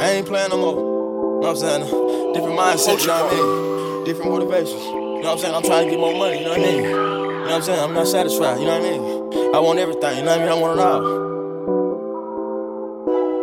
[0.00, 0.72] I ain't playing no more.
[0.72, 1.84] You know what I'm saying?
[2.32, 4.04] Different mindset, you know what I mean?
[4.08, 4.80] Different motivations.
[4.80, 5.54] You know what I'm saying?
[5.54, 6.84] I'm trying to get more money, you know what I mean?
[6.84, 7.80] You know what I'm saying?
[7.84, 9.54] I'm not satisfied, you know what I mean?
[9.54, 10.56] I want everything, you know what I mean?
[10.56, 11.04] I want it all.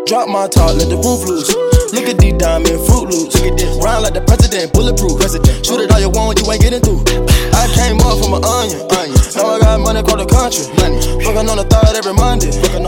[0.09, 1.53] Drop my top, let the roof loose.
[1.93, 3.37] Look at these diamond fruit loops.
[3.37, 3.77] Look at this.
[3.77, 5.21] Round like the president, bulletproof.
[5.21, 5.61] President.
[5.61, 7.05] Shoot it all you want, you ain't getting through.
[7.53, 8.81] I came up from an onion.
[8.97, 9.13] onion.
[9.37, 10.65] Now I got money across the country.
[10.81, 11.05] Money.
[11.21, 12.49] Fucking on the third every Monday.
[12.49, 12.81] Fucking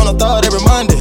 [0.00, 0.96] on the, third every Monday.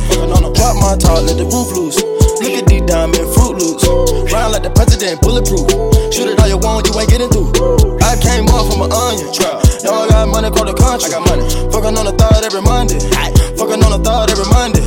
[0.57, 2.08] Drop my top, let the roof loose.
[2.41, 3.85] Look at these diamond fruit loops.
[4.31, 5.67] Round like the president, bulletproof.
[6.13, 7.98] Shoot it all you want, you ain't getting through.
[8.09, 9.29] I came up from an onion.
[9.29, 9.61] Trap.
[9.85, 11.13] I got money across the country.
[11.13, 11.45] I got money.
[11.69, 12.97] Fucking on the third every Monday.
[13.53, 14.81] Fucking on the third every Monday.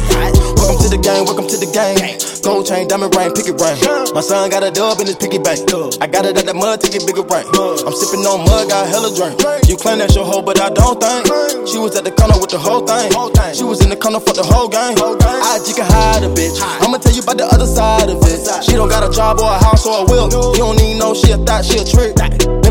[0.59, 2.03] Welcome to the game, welcome to the game.
[2.43, 3.79] Gold chain, diamond ring, picket ring.
[4.11, 5.63] My son got a dub in his piggy bank.
[6.03, 7.47] I got it at the mud to get bigger rank.
[7.55, 9.39] I'm sipping on mud, got hella drink.
[9.71, 11.31] You claim that's your hoe, but I don't think.
[11.71, 13.07] She was at the corner with the whole thing.
[13.55, 14.99] She was in the corner for the whole game.
[14.99, 16.59] I just can hide a bitch.
[16.83, 18.43] I'ma tell you about the other side of it.
[18.67, 20.27] She don't got a job or a house or a will.
[20.59, 22.19] You don't need no shit, a thought, she a trick.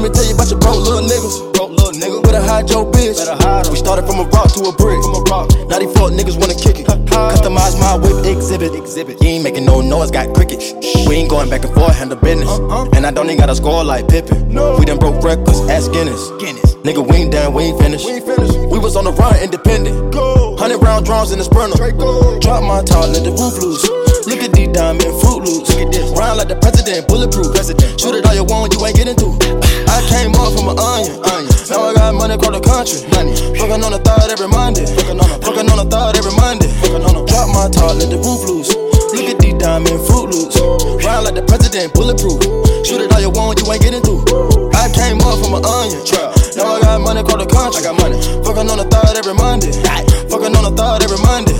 [0.02, 1.54] Let me tell you about your broke little niggas.
[1.54, 2.24] Broke little nigga.
[2.24, 3.22] Better hide your bitch.
[3.70, 4.98] We started from a rock to a brick.
[4.98, 5.54] From a rock.
[5.70, 6.88] Now these fuck niggas wanna kick it.
[6.90, 8.74] Customize my whip exhibit.
[8.74, 9.22] Exhibit.
[9.22, 10.74] You ain't making no noise, got crickets.
[11.06, 12.50] We ain't going back and forth, handle business.
[12.50, 12.90] Uh-uh.
[12.96, 14.48] And I don't even got a score like Pippen.
[14.50, 16.32] We done broke records, ask Guinness.
[16.40, 16.74] Guinness.
[16.82, 18.08] Nigga, we ain't done, we ain't finished.
[18.08, 18.58] We ain't finished.
[18.58, 20.12] We was on the run, independent.
[20.12, 20.58] Go.
[20.58, 21.78] Hundred round drums in the sprinter.
[22.40, 24.01] Drop my top, let the roof loose.
[24.30, 25.74] Look at these diamond fruit loops.
[25.74, 26.14] Look at this.
[26.14, 27.58] Round like the president, bulletproof.
[27.58, 27.98] President.
[27.98, 29.34] Shoot it all you want, you ain't getting through.
[29.90, 31.18] I came up from an onion.
[31.26, 31.50] onion.
[31.74, 33.02] Now I got money across the country.
[33.18, 33.34] Money.
[33.58, 34.86] Fucking on the third every Monday.
[34.86, 36.70] Fucking on the, fucking on the third every Monday.
[36.86, 38.70] Fucking on the, drop my top, let the roof loose.
[39.18, 40.58] Look at these diamond fruit loops.
[41.02, 42.46] Round like the president, bulletproof.
[42.86, 44.22] Shoot it all you want, you ain't getting through.
[44.78, 45.98] I came up from an onion.
[46.54, 47.82] Now I got money across the country.
[47.82, 48.22] I got money.
[48.46, 49.74] Fucking on the third every Monday.
[50.30, 51.58] Fucking on the third every Monday.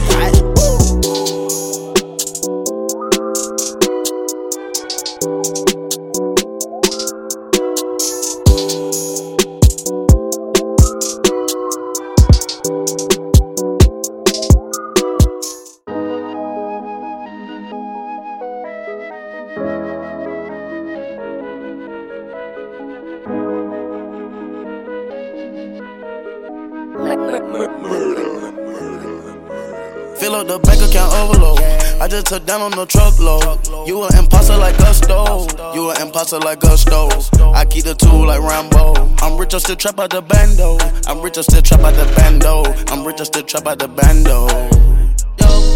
[32.52, 33.88] Down on the truckload.
[33.88, 35.48] You an imposter like Gusto.
[35.74, 37.08] You an imposter like Gusto.
[37.54, 39.08] I keep the tool like Rambo.
[39.24, 40.78] I'm rich, I still trap out the bando.
[41.08, 42.64] I'm rich, I still trap out the bando.
[42.92, 44.48] I'm rich, I still trap out the bando.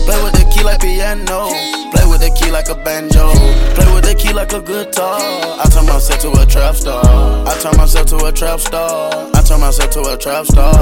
[0.03, 1.47] Play with the key like piano.
[1.96, 3.31] Play with the key like a banjo.
[3.75, 5.16] Play with the key like a guitar.
[5.16, 7.06] I turn myself to a trap star.
[7.47, 9.31] I turn myself to a trap star.
[9.34, 10.75] I turn myself to a trap star.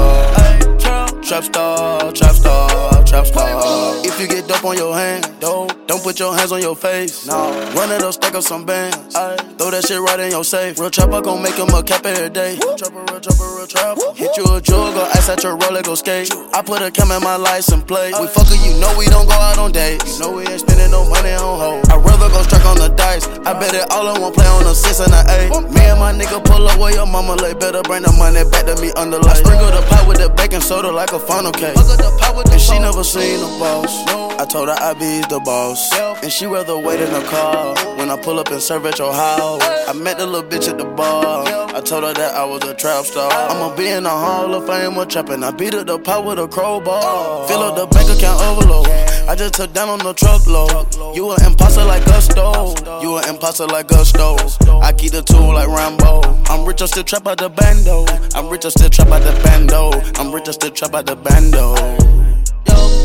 [1.22, 2.68] Trap star, trap star,
[3.16, 7.26] If you get dope on your hand, dope, don't put your hands on your face.
[7.26, 9.14] No, run it up, stack up some bands.
[9.14, 10.78] Ay, throw that shit right in your safe.
[10.80, 12.58] Real trapper gon' make him a cap every day.
[12.76, 14.12] Trapper, trapper, real trapper.
[14.14, 16.28] Hit you a jug or ice at your roller, go skate.
[16.52, 18.12] I put a cam in my license plate.
[18.20, 20.18] We fuckin', you know we don't go out on dates.
[20.18, 21.88] You know we ain't spending no money on hoes.
[21.88, 23.26] I'd rather go strike on the dice.
[23.48, 25.50] I bet it all in one play on a six and a eight.
[25.72, 27.54] Me and my nigga pull up where your mama lay.
[27.54, 29.38] Better bring the money back to me under light.
[29.38, 31.76] Sprinkle the pot with the baking soda like a funnel cake.
[31.76, 33.92] And she never seen the boss.
[34.36, 35.92] I told her I be the boss.
[36.22, 39.12] And she rather wait in the car when I pull up and serve at your
[39.12, 39.62] house.
[39.88, 41.53] I met the little bitch at the bar.
[41.74, 43.32] I told her that I was a trap star.
[43.32, 45.42] I'ma be in the Hall of Fame with trapping.
[45.42, 47.48] I beat up the pot with a crowbar.
[47.48, 48.86] Fill up the bank account overload.
[49.26, 50.94] I just took down on the truckload.
[51.16, 53.02] You an imposter like Gusto.
[53.02, 54.36] You an imposter like Gusto.
[54.82, 56.22] I keep the tool like Rambo.
[56.46, 58.06] I'm rich, I still trap out the bando.
[58.38, 59.90] I'm rich, I still trap out the bando.
[60.14, 61.74] I'm rich, I still trap out the bando.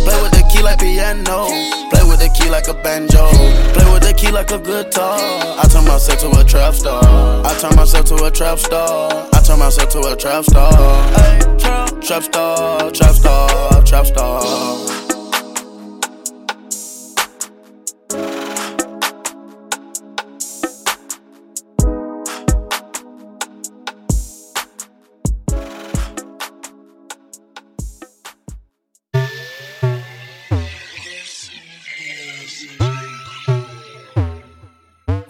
[0.05, 1.49] Play with the key like piano.
[1.89, 3.29] Play with the key like a banjo.
[3.73, 5.48] Play with the key like a guitar.
[5.99, 7.45] Myself to a trap star.
[7.45, 9.27] I turn myself to a trap star.
[9.33, 10.71] I turn myself to a trap star.
[12.01, 14.98] Trap star, trap star, trap star.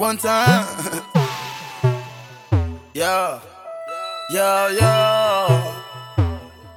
[0.09, 0.65] One time.
[2.95, 3.39] yeah.
[4.31, 5.83] Yeah, yeah.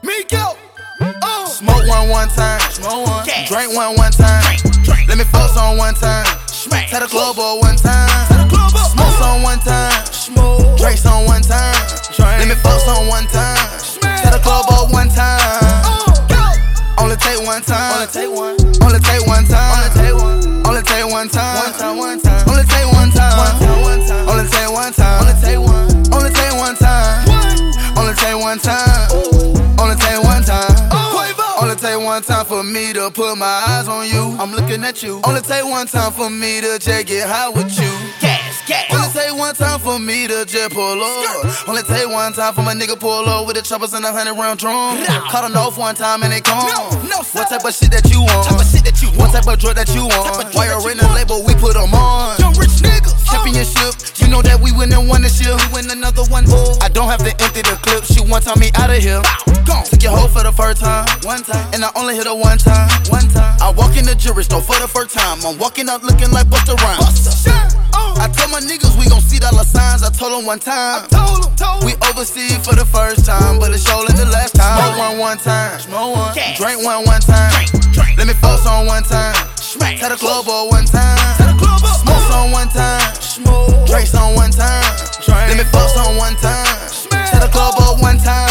[0.02, 0.52] Miko.
[1.00, 1.46] Oh.
[1.49, 2.61] Smoke one one time.
[2.73, 3.25] Smoke one.
[3.49, 4.44] Drink one one time.
[4.84, 5.08] Drink.
[5.08, 6.26] Let me fuck on one time.
[6.46, 6.90] Smack.
[6.90, 8.29] Tell the club up one time.
[8.93, 10.05] Smoke some one time.
[10.12, 10.76] Smoke.
[10.76, 11.73] Drink some one time.
[12.12, 12.37] Drink.
[12.37, 13.56] Let me fuck on one time.
[13.81, 14.25] Smack.
[14.25, 15.73] Tell the club up one time.
[17.00, 17.94] Only take one time.
[17.96, 18.61] Only take one.
[18.84, 19.73] Only take one time.
[19.73, 20.67] Only take one.
[20.67, 21.96] Only take one time.
[21.96, 22.92] one time
[23.37, 24.29] time.
[24.29, 25.23] Only take one time.
[25.23, 26.12] Only take one.
[26.12, 27.29] Only take one time.
[27.96, 29.08] Only take one time.
[29.79, 30.88] Only take one time.
[31.61, 34.37] Only take one time for me to put my eyes on you.
[34.40, 35.20] I'm looking at you.
[35.25, 37.90] Only take one time for me to just get high with you.
[38.20, 38.90] Cash, cash.
[38.93, 41.69] Only take one time for me to just pull up.
[41.69, 44.34] Only take one time for my nigga pull up with the choppers and a hundred
[44.34, 44.99] round drum.
[45.31, 46.67] Caught an off one time and they gone.
[46.67, 48.49] No, no, what type of shit that you want?
[48.49, 49.19] Type of shit that you want.
[49.20, 50.55] What type of drug that you want?
[50.55, 52.38] Why you're in the label we put them on?
[52.40, 52.92] Yo, rich nigga.
[53.43, 55.50] Championship, you know that we win and won this year.
[55.50, 56.47] We win another one.
[56.79, 58.06] I don't have to empty the clip.
[58.06, 59.19] She one time me out of here.
[59.67, 59.83] Gone.
[59.83, 61.11] Took your hoe for the first time.
[61.27, 61.67] One time.
[61.75, 62.87] And I only hit her one time.
[63.11, 63.59] One time.
[63.59, 65.43] I walk in the jury store for the first time.
[65.43, 67.03] I'm walking out looking like Busta Rhymes.
[67.99, 68.15] Oh.
[68.23, 70.06] I told my niggas we gon' see dollar signs.
[70.06, 71.11] I told them one time.
[71.11, 74.79] Told them, told we overseas for the first time, but it's showing the last time.
[74.79, 75.83] Smoke one one time.
[75.83, 76.31] Smoke one.
[76.55, 77.50] Drink one one time.
[77.59, 78.15] Drink, drink.
[78.23, 79.35] Let me focus on one time.
[79.59, 79.99] Smack.
[79.99, 81.19] Tell the club boy one time.
[81.43, 81.91] Tell the club boy.
[82.06, 83.02] Smoke on one time.
[85.62, 86.67] Me focus on one time.
[87.31, 88.49] Tell the club boy one time.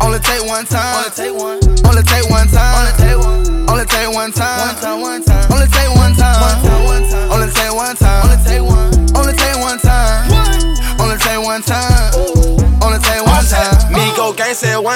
[0.00, 1.04] Only take one time.
[1.04, 1.60] Only take one.
[1.86, 2.76] Only take one time.
[2.78, 3.70] Only take one.
[3.70, 5.25] Only take one time.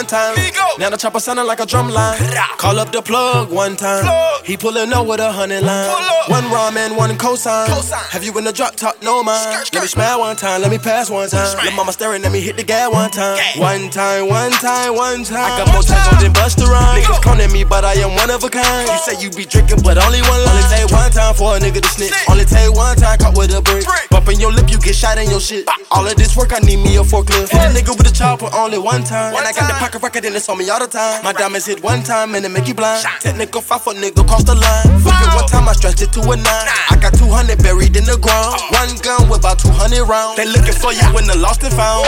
[0.00, 0.34] One time.
[0.78, 2.18] Now the chopper sounding like a drum line.
[2.56, 4.04] Call up the plug one time.
[4.44, 5.90] He pulling up with a hundred line.
[6.28, 7.68] One ramen, one cosign.
[8.08, 9.02] Have you in the drop top?
[9.02, 9.68] No mind.
[9.72, 10.62] Let me smile one time.
[10.62, 11.56] Let me pass one time.
[11.64, 13.36] Let mama staring at me hit the gas one time.
[13.58, 15.52] One time, one time, one time.
[15.52, 17.04] I got more tattoos than Busta Rhymes.
[17.04, 18.88] Niggas cloning me, but I am one of a kind.
[18.88, 20.56] You say you be drinking, but only one line.
[20.56, 22.14] Only take one time for a nigga to snitch.
[22.30, 23.84] Only take one time caught with a brick.
[24.08, 25.68] Bumping your lip, you get shot in your shit.
[25.90, 27.52] All of this work, I need me a forklift.
[27.52, 29.34] Hit a nigga with a chopper only one time.
[29.36, 31.24] And I got the pocket record and it's on me all the time.
[31.24, 33.04] My diamonds hit one time and it make you blind.
[33.20, 34.86] Technical five for nigga cross the line.
[35.02, 36.68] Fuck it one time, I stretched it to a nine.
[36.90, 38.60] I got 200 buried in the ground.
[38.70, 40.36] One gun with about 200 rounds.
[40.36, 42.06] They looking for you when the lost and found.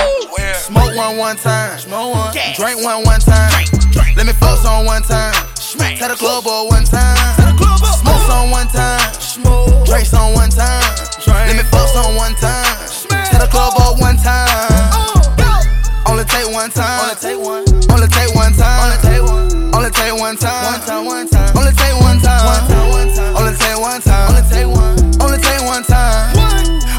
[0.63, 1.79] Smoke one one time.
[1.79, 2.33] Smoke one.
[2.55, 3.51] Drink one one time.
[4.17, 5.35] Let me focus on one time.
[5.99, 7.17] Tell the club boy one time.
[7.99, 9.01] Smoke on one time.
[9.89, 10.85] Drink on one time.
[11.27, 12.67] Let me focus on one time.
[13.31, 15.22] Tell the club boy one time.
[16.07, 17.01] Only take one time.
[17.01, 17.65] Only take one.
[17.91, 18.81] Only take one time.
[18.83, 19.75] Only take one.
[19.75, 20.65] Only take one time.
[20.65, 21.05] One time.
[21.07, 21.57] One time.
[21.57, 22.45] Only take one time.
[22.47, 22.91] One time.
[22.91, 23.37] One time.
[23.37, 24.29] Only take one time.
[24.29, 25.23] Only take one.
[25.23, 26.37] Only take one time.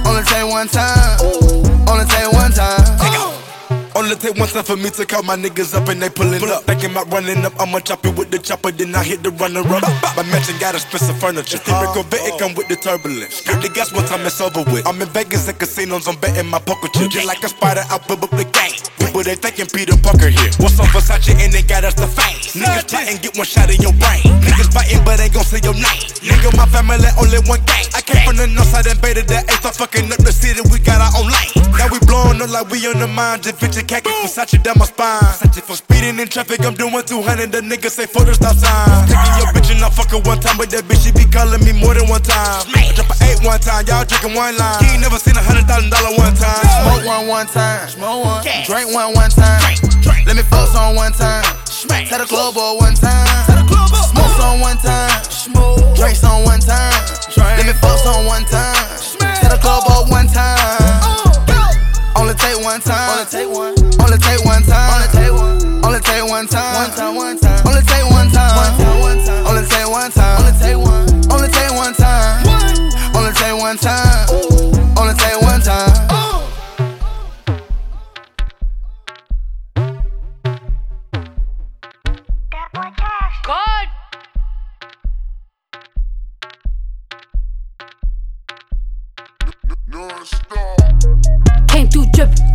[0.07, 1.02] Only take one time.
[4.13, 6.69] Only take one time for me to call my niggas up and they pullin' up.
[6.69, 9.65] Thinking about running up, I'ma chop it with the chopper, then I hit the runner
[9.65, 9.81] up.
[10.13, 11.57] My mansion got expensive furniture.
[11.57, 13.41] Typical vet, it come with the turbulence.
[13.41, 14.85] Get the gas one time, it's over with.
[14.85, 17.09] I'm in Vegas at casinos, I'm betting my poker chips.
[17.09, 18.77] Just like a spider, I build up the game.
[19.01, 20.53] People they thinking Peter Parker here.
[20.61, 22.37] What's on Versace and they got us the fame.
[22.53, 24.21] Niggas plotting, get one shot in your brain.
[24.45, 26.05] Niggas fighting, but ain't gon' say your name.
[26.21, 27.89] Nigga, my family only one gang.
[27.97, 29.65] I came from the north side and baited the eighth.
[29.65, 31.62] Start fucking up the city, we got our own lane.
[32.43, 33.43] Now we blowing up like we on the mind.
[33.43, 35.19] Just bitch khaki Versace down my spine.
[35.39, 37.51] Versace for speeding in traffic, I'm doing 200.
[37.51, 39.07] The nigga say for the stop sign.
[39.07, 41.63] Taking your bitch and I fuck her one time, but that bitch she be calling
[41.63, 42.67] me more than one time.
[42.75, 44.83] I drop an eight one time, y'all drinking one line.
[44.83, 46.63] You ain't never seen a hundred thousand dollar one time.
[46.83, 47.87] Smoke one one time.
[47.87, 48.41] Smoke one.
[48.67, 49.63] Drink one one time.
[50.27, 51.43] Let me focus on one time.
[52.11, 53.27] Tell the club boy one time.
[54.11, 55.11] Smoke on one time.
[55.95, 56.91] Drink on one time.
[57.39, 58.75] Let me focus on one time.
[59.39, 61.12] Tell the club boy one time.
[62.15, 63.09] Only take one time.
[63.11, 63.73] Only take one.
[64.01, 64.93] Only take one time.
[64.93, 65.85] Only take one.
[65.85, 66.75] Only take one time.
[66.75, 67.15] One time.
[67.15, 67.67] One time.
[67.67, 68.55] Only take one time.
[68.55, 68.99] One time.
[69.01, 69.47] One time.
[69.47, 70.39] Only take one time.
[70.39, 71.31] Only take one.
[71.31, 72.47] Only take one time.
[73.15, 74.02] Only take one time.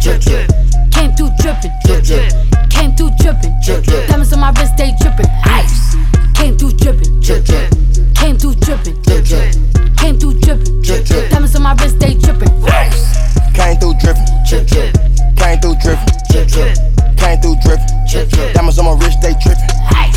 [0.00, 0.48] Drip, drip.
[0.92, 2.32] Came through drippin', drip, drip.
[2.70, 4.08] Came through drippin', drip, drip.
[4.08, 5.96] Diamonds on my wrist, they drippin', ice.
[6.34, 7.70] Came through drippin', drip, drip.
[8.14, 9.54] Came through drippin', drip, drip.
[9.96, 11.30] Came through drippin', drip, drip.
[11.30, 13.16] Diamonds on my wrist, they drippin', ice.
[13.54, 14.94] Came through drippin', Drip, drip,
[15.36, 16.74] came through drippin', drip, drip,
[17.18, 17.86] came through drippin'.
[18.08, 18.54] drip, drip.
[18.54, 19.68] Diamonds on my wrist, they trippin'.
[19.92, 20.16] Ice.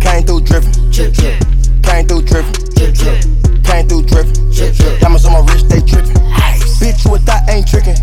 [0.00, 1.40] Came through drippin', Drip, drip,
[1.82, 4.50] came through drippin', drip, drip, came through drippin'.
[4.50, 4.98] drip, drip.
[4.98, 6.16] Diamonds on my wrist, they trippin'.
[6.34, 6.82] Ice.
[6.82, 7.94] Bitch, a thought ain't trickin'.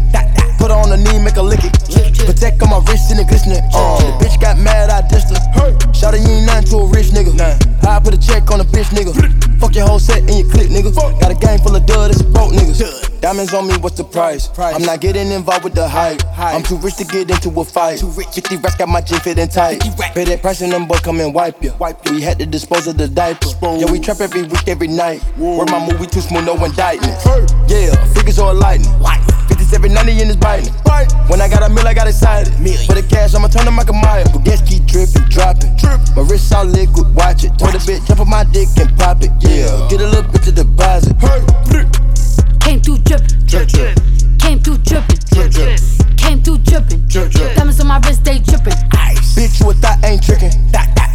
[0.58, 1.74] Put her on the knee, make her lick it.
[2.26, 3.60] Protect on my wrist and it glistening.
[3.74, 5.94] Uh, the bitch got mad, I dissed her.
[5.94, 7.36] Shout you ain't nothing to a rich nigga.
[7.88, 9.12] I put a check on a bitch nigga.
[9.60, 10.94] Fuck your whole set and your click nigga.
[11.20, 13.10] Got a gang full of dud, it's broke niggas.
[13.20, 14.48] Diamonds on me, what's the price?
[14.58, 16.22] I'm not getting involved with the hype.
[16.38, 18.00] I'm too rich to get into a fight.
[18.00, 18.28] Too rich.
[18.28, 19.82] 50 racks got my gym fitting tight.
[20.14, 21.74] Pay that price and them boys come and wipe ya.
[22.10, 23.50] We had to dispose of the diaper.
[23.62, 25.22] Yeah, we trap every week, every night.
[25.36, 27.18] Where my movie too smooth, no indictment.
[27.68, 28.92] Yeah, figures all lightning.
[29.50, 30.74] 50 It's every 90 in his biting.
[31.28, 32.54] When I got a meal, I got excited.
[32.86, 34.30] For the cash, I'ma turn to Michael Myers.
[34.44, 35.74] Gas keep dripping, dropping.
[36.16, 37.58] My wrist all liquid, watch it.
[37.58, 39.32] Told a bitch, jump on my dick and pop it.
[39.42, 41.18] Yeah, get a little bit to deposit.
[42.62, 43.98] Came through drippin', drip drip.
[44.40, 46.09] Came through drippin', drip drip.
[46.20, 47.56] Came through drippin', drip drip.
[47.56, 48.74] Diamonds on my wrist, they drippin'.
[48.92, 49.36] Ice.
[49.36, 50.52] Bitch, you a thought ain't trickin'.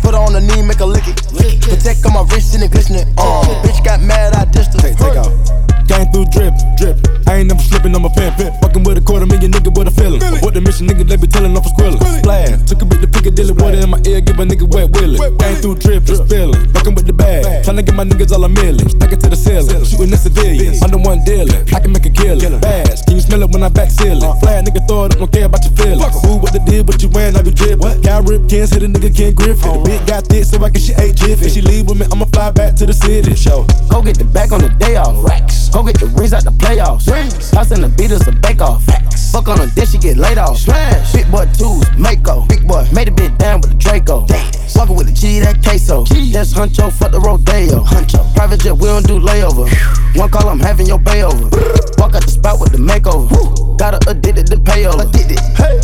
[0.03, 1.17] Put on the knee, make her lick it.
[1.63, 3.07] Protect on my wrist and it glistening.
[3.17, 4.81] Uh, bitch got mad, I dissed her.
[4.81, 5.74] Take, take off.
[5.89, 6.97] Came through drip, drip.
[7.29, 8.37] I ain't never slipping on my pimp.
[8.63, 10.21] Fucking with a quarter million nigga with a feeling.
[10.41, 11.99] What the mission nigga they be telling off a squirrel.
[12.01, 12.63] Splash.
[12.69, 15.19] Took a bit to Piccadilly water in my ear, give a nigga wet willy.
[15.39, 16.57] Came through drip, just feeling.
[16.73, 17.65] Fucking with the bag.
[17.65, 18.89] Tryna get my niggas all a million.
[18.89, 19.85] Stack it to the ceiling.
[19.85, 20.83] Shooting the civilians.
[20.83, 21.65] Under one dealing.
[21.75, 22.61] I can make a killing.
[22.61, 23.03] Bass.
[23.05, 24.25] Can you smell it when I back ceiling?
[24.41, 26.17] Flat nigga throw it up, don't care about your feelings.
[26.25, 27.81] Who what the deal, what you wearing, I be drip.
[28.03, 29.63] Cow rip, can't hit a nigga, can't grip it.
[29.63, 31.47] The bitch got thick, so I can she ate jiffy.
[31.47, 33.35] If she leave with me, I'ma fly back to the city.
[33.35, 33.67] Show.
[33.89, 35.25] Go get the back on the day off.
[35.25, 35.74] Racks.
[35.75, 37.11] Go get the rings out the playoffs.
[37.11, 37.51] Rings.
[37.51, 38.85] Tossing the beaters a bake off.
[38.85, 39.33] Facts.
[39.33, 40.57] Fuck on them, then she get laid off.
[40.57, 41.13] Smash.
[41.13, 42.47] Big boy twos, Mako.
[42.47, 44.25] Big boy made a bit down with the Draco.
[44.27, 44.77] Dance.
[44.77, 46.05] Walking with the G, that queso.
[46.05, 46.31] G.
[46.31, 47.83] That's Huncho, fuck the Rodeo.
[47.83, 48.23] Huncho.
[48.37, 49.67] Private jet, we don't do layover.
[50.15, 51.51] One call, I'm having your bay over.
[51.99, 53.35] Walk out the spot with the makeover.
[53.77, 55.11] Got her addicted to payover.
[55.11, 55.43] Addicted.
[55.59, 55.83] Hey.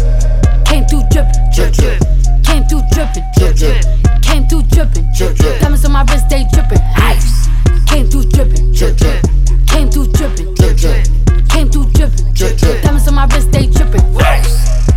[0.70, 1.99] Came through drippin', drip drip.
[2.47, 3.82] Came through drippin', drip drip.
[4.23, 5.59] Came through drippin', drip drip.
[5.59, 6.78] Diamonds on my wrist, they drippin'.
[6.94, 7.50] Ice.
[7.90, 9.26] Came through drippin', drip drip.
[9.71, 11.07] Came through drippin', drip drip.
[11.49, 12.83] Came through drippin', drip drip.
[12.83, 14.03] Diamonds on my wrist, they drippin'.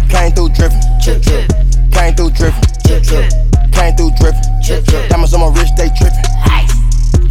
[0.10, 0.82] Came through drippin'.
[1.02, 1.50] Drip drip.
[1.92, 2.62] Came through drippin'.
[2.86, 3.32] Drip drip.
[3.72, 4.42] Came through drippin'.
[4.66, 5.10] Drip drip.
[5.10, 6.26] Diamonds on my wrist, they trippin'.
[6.46, 6.74] Ice.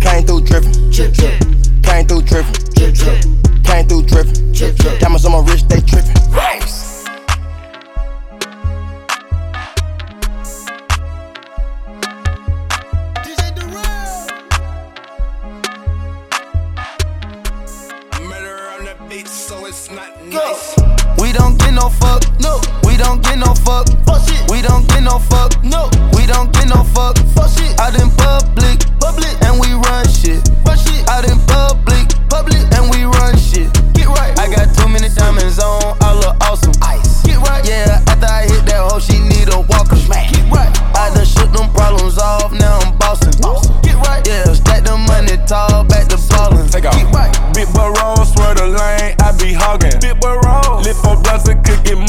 [0.01, 0.91] Came through drippin'.
[0.91, 1.41] Drip drip.
[1.83, 2.53] Came through drippin'.
[2.75, 3.21] Drip drip.
[3.65, 4.53] Came through drippin'.
[4.53, 4.99] Drip drip.
[5.01, 6.13] Diamonds on my wrist, they trippin'.
[19.95, 20.75] Nice.
[21.19, 22.61] We don't get no fuck, no.
[22.85, 24.51] We don't get no fuck, fuck shit.
[24.51, 25.91] We don't get no fuck, no.
[26.17, 27.79] We don't get no fuck, fuck shit.
[27.79, 31.09] Out in public, public, and we run shit, run shit.
[31.09, 31.72] Out in public, public,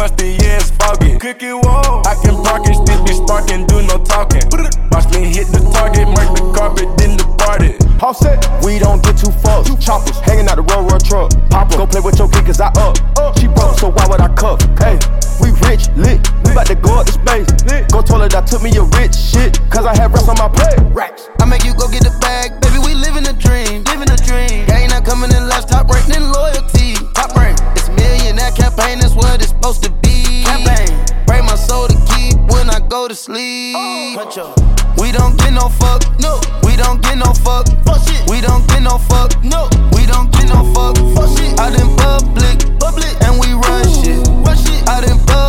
[0.03, 1.17] musty, yeah, it's foggy.
[1.17, 4.43] Cookie wall, I can park it, still be sparking, do no talking.
[4.91, 7.79] Watch me hit the target, mark the carpet, then depart it.
[8.03, 9.71] Offset, we don't get too fucked.
[9.79, 11.31] Choppers hanging out the road, road truck.
[11.49, 12.99] Papa, go play with your kid, cause I up.
[13.39, 14.59] She broke, so why would I cuff?
[14.75, 14.99] Hey,
[15.39, 16.19] we rich, lit.
[16.43, 17.47] We bout to go up to space.
[17.87, 20.83] Go toilet, I took me a rich shit, cause I had rest on my plate.
[20.91, 21.29] Racks.
[21.39, 22.59] I make you go get the bag,
[29.63, 30.43] supposed to be.
[30.43, 30.91] Campaign,
[31.25, 33.75] pray my soul to keep when I go to sleep.
[33.77, 34.53] Oh.
[34.97, 36.41] We don't get no fuck, no.
[36.63, 38.29] We don't get no fuck, fuck shit.
[38.29, 39.69] We don't get no fuck, no.
[39.95, 41.57] We don't get no fuck, fuck shit.
[41.59, 44.83] Out in public, public, and we run shit, run shit.
[44.89, 45.42] Out in public,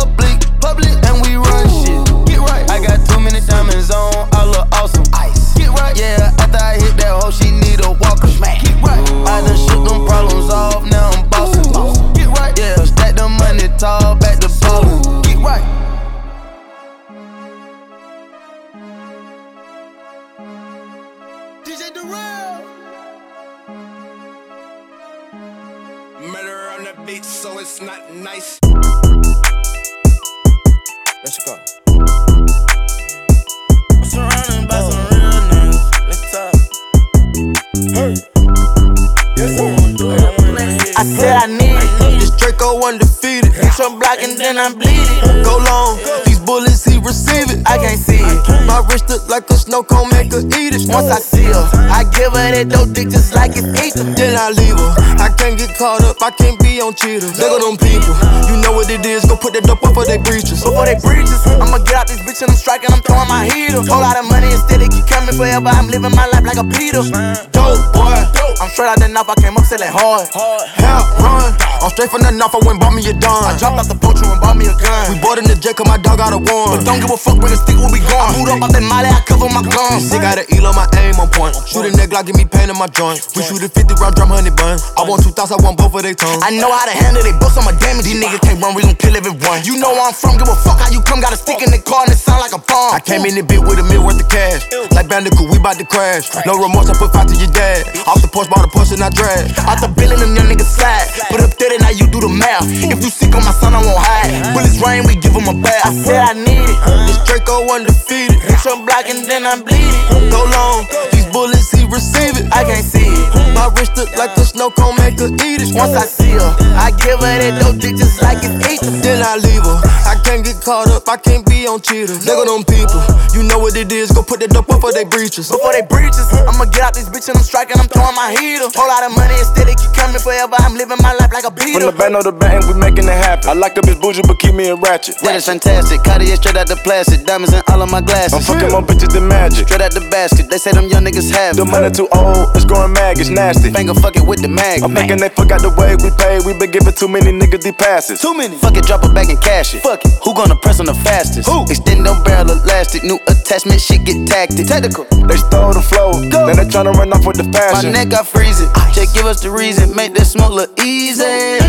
[44.15, 45.43] Blocking, then I'm bleeding.
[45.43, 45.99] Go long.
[46.25, 47.61] These bullets, receive it.
[47.69, 48.39] I can't see it.
[48.65, 50.89] My wrist look like a snow cone, make her eat it.
[50.89, 54.03] Once I see her, I give her that dope dick just like it's ether.
[54.17, 54.91] Then I leave her.
[55.21, 57.37] I can't get caught up, I can't be on cheaters.
[57.37, 58.17] Look at them people.
[58.49, 60.65] You know what it is, go put that dope up for they breaches.
[60.65, 63.85] Before they breaches, I'ma get out this bitch and I'm striking, I'm throwing my heater.
[63.85, 65.69] Whole lot of money instead, it keep coming forever.
[65.69, 67.05] I'm living my life like a Peter.
[67.53, 68.17] Dope boy.
[68.55, 70.25] I'm straight out the knife, I came up selling hard.
[70.31, 71.53] Help run.
[71.83, 73.45] I'm straight from the north, I went bought me a dime.
[73.45, 75.11] I dropped off the poacher and bought me a gun.
[75.11, 76.79] We bought in the jet, cause my dog got a one.
[76.95, 78.31] Don't give a fuck, bring a stick when we I gone.
[78.39, 80.07] boot up out that molly, I cover my guns.
[80.07, 81.51] Sick out of elo, my aim on point.
[81.67, 83.19] Shoot a neck Glock, give me pain in my joint.
[83.35, 84.79] We shoot a 50 round drum, honey bun.
[84.95, 86.39] I want two thoughts, I want both of their tongues.
[86.39, 88.07] I know how to handle it, bust on my damage.
[88.07, 89.67] These niggas can't run, we gon' kill everyone.
[89.67, 91.19] You know where I'm from, give a fuck how you come.
[91.19, 92.95] Got a stick in the car and it sound like a bomb.
[92.95, 94.63] I came in the bit with a mil worth of cash.
[94.95, 96.31] Like Bandicoot, we bout to crash.
[96.47, 97.91] No remorse, I put five to your dad.
[98.07, 99.51] Off the Porsche, bought a Porsche and I drag.
[99.67, 101.11] Out the billion, them young niggas slide.
[101.27, 102.63] Put up 30, now you do the math.
[102.71, 104.31] If you sick on my son, I won't hide.
[104.55, 105.83] Bullets rain, we give him a bath.
[105.83, 106.84] I said I need it.
[107.07, 108.39] This Draco undefeated.
[108.39, 110.29] Hit your block and then I'm bleeding.
[110.29, 112.47] Go long, these bullets he receive it.
[112.53, 113.27] I can't see it.
[113.55, 115.73] My wrist look like a snow cone, make her eat it.
[115.75, 119.01] Once I see her, I give her that dope dick just like it's eating.
[119.01, 119.79] Then I leave her.
[120.05, 122.25] I can't get caught up, I can't be on cheaters.
[122.25, 123.01] Nigga, them people,
[123.33, 124.11] you know what it is.
[124.11, 125.49] Go put that dope up for they breaches.
[125.49, 128.69] Before they breaches, I'ma get out this bitch and I'm striking, I'm throwing my heater.
[128.75, 130.55] Whole lot of money instead, it keep coming forever.
[130.59, 131.79] I'm living my life like a beetle.
[131.79, 131.91] From beater.
[131.91, 133.49] the band of the band, we making it happen.
[133.49, 135.19] I like a bitch bougie, but keep me in ratchet.
[135.23, 136.03] That is fantastic.
[136.03, 137.25] Cartier straight out the plastic.
[137.25, 138.33] Diamonds in all of my glasses.
[138.33, 139.67] I'm fucking more bitches than magic.
[139.67, 140.49] Straight out the basket.
[140.49, 141.61] They say them young niggas have it.
[141.61, 143.71] The money too old, it's growing mag, it's nasty.
[143.71, 144.81] Finger fuck it with the mag.
[144.83, 146.39] I'm thinking they forgot the way we pay.
[146.45, 148.21] We been giving too many niggas these passes.
[148.21, 148.55] Too many.
[148.57, 149.81] Fuck it, drop it back and cash it.
[149.81, 150.11] Fuck it.
[150.23, 151.47] Who gonna press on the fastest?
[151.49, 151.63] Who?
[151.69, 153.03] Extend them barrel elastic.
[153.03, 154.67] New attachment, shit get tactic.
[154.67, 155.05] Technical.
[155.25, 157.91] They stole the flow, then they tryna run off with the My fashion.
[157.93, 158.69] neck got freezing.
[158.93, 159.95] Just give us the reason.
[159.95, 161.59] Make that smoke look easy.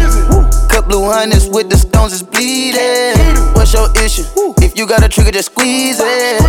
[0.69, 3.17] Cut blue hundreds with the stones is bleeding.
[3.55, 4.25] What's your issue?
[4.67, 6.43] If you got a trigger, just squeeze it.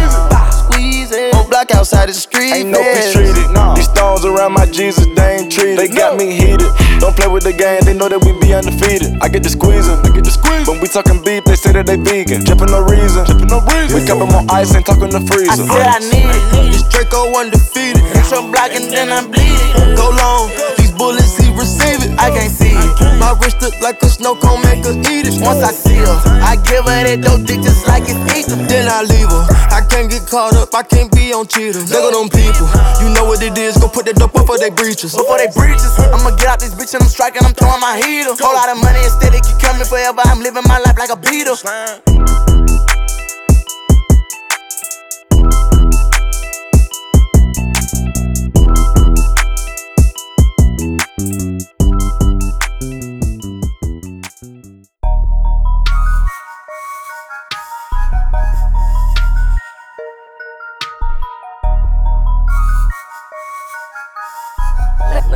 [0.66, 1.36] Squeeze it.
[1.36, 2.50] Whole block outside the street.
[2.52, 3.38] Ain't no peace treated.
[3.78, 5.78] These stones around my Jesus, they ain't treated.
[5.78, 6.66] They got me heated.
[6.98, 9.22] Don't play with the game, they know that we be undefeated.
[9.22, 10.66] I get the squeezing, I get the squeeze.
[10.68, 12.42] When we talking beef, they say that they vegan.
[12.42, 13.94] Drippin' no reason, drippin' no reason.
[13.94, 15.64] We cup 'em on ice and talking the I freezer.
[15.70, 16.74] said I need it.
[16.74, 18.02] This Draco undefeated.
[18.18, 19.94] Hit your block and then I'm bleeding.
[19.94, 20.50] Go long,
[20.98, 22.12] bullets he receive it.
[22.18, 22.92] I can't see it.
[23.22, 25.38] My wrist look like a snow cone, make her eat it.
[25.40, 28.66] Once I see her, I give her that dope dick just like it's eating.
[28.68, 29.44] Then I leave her.
[29.72, 31.88] I can't get caught up, I can't be on cheaters.
[31.88, 32.68] Nigga, them people,
[33.00, 33.78] you know what it is.
[33.78, 35.14] Go put that dope up for they breaches.
[35.16, 38.34] Before they breaches, I'ma get out this bitch and I'm striking, I'm throwing my heater.
[38.34, 40.22] Whole lot of money instead, it keep coming forever.
[40.26, 41.56] I'm living my life like a beater.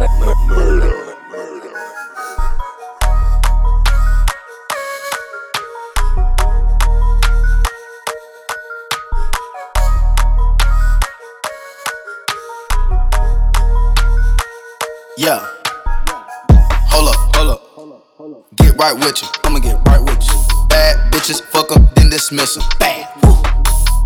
[0.01, 0.07] Yeah.
[16.89, 17.59] Hold up, hold up.
[17.75, 18.45] Hold up, hold up.
[18.55, 19.27] Get right with you.
[19.43, 20.33] I'ma get right with you.
[20.67, 22.63] Bad bitches, fuck fuck 'em, then dismiss 'em.
[22.79, 23.07] Bad.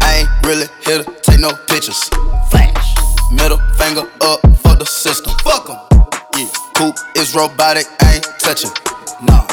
[0.02, 2.10] I ain't really here to take no pictures.
[2.50, 2.96] Flash.
[3.32, 4.42] Middle finger up
[4.80, 5.32] the system.
[5.44, 5.78] Fuck Fuck 'em.
[6.38, 6.48] Yeah.
[6.76, 8.72] Coupe is robotic, I ain't touching.
[9.22, 9.48] Nah.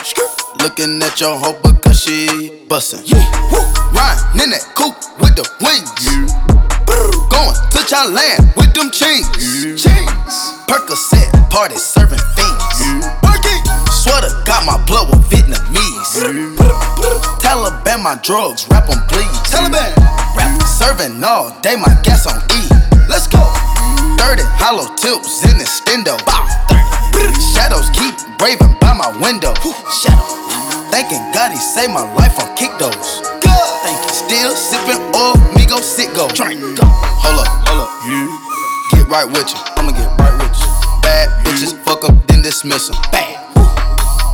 [0.61, 3.03] Looking at your hoe because she bustin'.
[3.05, 3.23] Yeah.
[3.53, 3.63] Woo.
[3.95, 5.91] Riding in that coupe with the wings.
[6.03, 6.27] Yeah.
[7.31, 9.29] Going to Thailand with them chains.
[9.39, 9.77] Yeah.
[9.77, 10.35] Chains.
[10.67, 12.79] Percocet, party serving fiends.
[13.23, 13.63] Working.
[13.93, 16.13] Sweater got my blood with Vietnamese.
[16.19, 17.39] Yeah.
[17.39, 19.39] Taliban my drugs, rap on please.
[19.47, 19.95] Taliban.
[20.37, 22.63] Rap serving all day, my gas on E.
[23.09, 23.62] Let's go.
[24.23, 26.15] 30 hollow tips in the stendo.
[26.23, 26.47] Bow.
[27.51, 29.51] Shadows keep braving by my window.
[29.91, 30.23] Shadow.
[30.95, 33.19] Thanking God he saved my life on kick those.
[33.83, 34.15] Thank you.
[34.15, 36.31] Still sipping oil, me go sit go.
[36.31, 37.91] Hold up, hold up.
[38.95, 39.59] Get right with you.
[39.75, 40.71] I'ma get right with you.
[41.03, 42.97] Bad bitches, fuck 'em, then dismiss 'em.
[43.11, 43.43] Bad.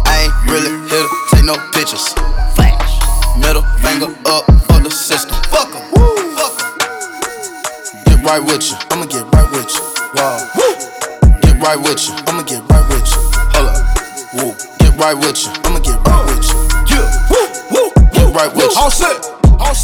[0.04, 2.12] I ain't really here to take no pictures.
[2.52, 2.92] Flash.
[3.40, 5.34] Middle finger up for the system.
[5.48, 5.84] Fuck 'em.
[6.36, 6.76] Fuck 'em.
[8.04, 8.76] Get right with you.
[8.92, 9.24] I'ma get
[10.28, 10.88] right with you.
[10.88, 11.40] Wow.
[11.40, 12.14] Get right with you.
[12.26, 13.20] I'ma get right with you.
[13.54, 13.80] Hold up.
[14.34, 14.52] Woo.
[14.78, 15.52] Get right with you.
[15.64, 16.58] I'ma get right with you.
[16.92, 17.06] Yeah.
[17.30, 17.48] Woo.
[17.72, 17.88] Woo.
[18.12, 18.80] Get right with you.
[18.80, 19.34] All set.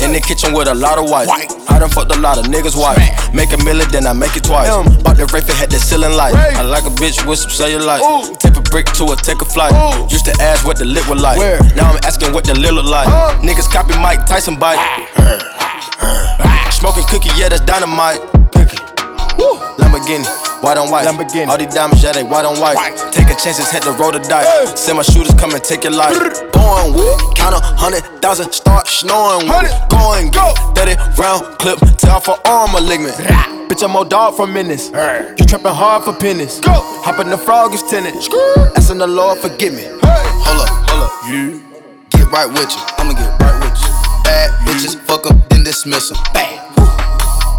[0.02, 1.28] In the kitchen with a lot of white.
[1.68, 2.98] I done fucked a lot of niggas' wife.
[3.35, 4.68] Make a million, then I make it twice.
[5.02, 6.35] Bought the Wraith and had the ceiling light.
[6.35, 8.00] I like a bitch with some cellulite.
[8.38, 9.72] Tip a brick to a take a flight.
[10.11, 11.38] Used to ask what the lip was like.
[11.76, 13.09] Now I'm asking what the lip look like.
[13.40, 14.80] Niggas copy Mike Tyson bite.
[16.72, 18.20] Smoking cookie, yeah, that's dynamite.
[19.78, 20.26] Lamborghini,
[20.62, 21.07] white on white.
[21.07, 21.48] Lamborghini.
[21.48, 22.76] All these diamonds, yeah, they white on white.
[23.12, 24.78] Taking chances, had to roll the dice.
[24.80, 26.16] Send my shooters come and take your life.
[26.52, 29.64] Going with, count a hundred thousand, start snoring with.
[29.64, 29.74] it.
[29.90, 30.54] Going, go.
[30.74, 33.14] 30 round clip, tell for arm malignant.
[33.68, 34.88] Bitch, I'm old dog from Menace.
[34.90, 36.61] You trapping hard for pennies.
[36.61, 36.72] Go.
[37.02, 38.16] Hop in the frog is tenant.
[38.76, 39.85] Asking the Lord, forgive me.
[39.85, 41.12] Hold up, hold up.
[42.11, 42.83] Get right with you.
[42.98, 43.88] I'ma get right with you.
[44.24, 46.33] Bad bitches, fuck 'em, then dismiss dismiss 'em.
[46.33, 46.61] Bad.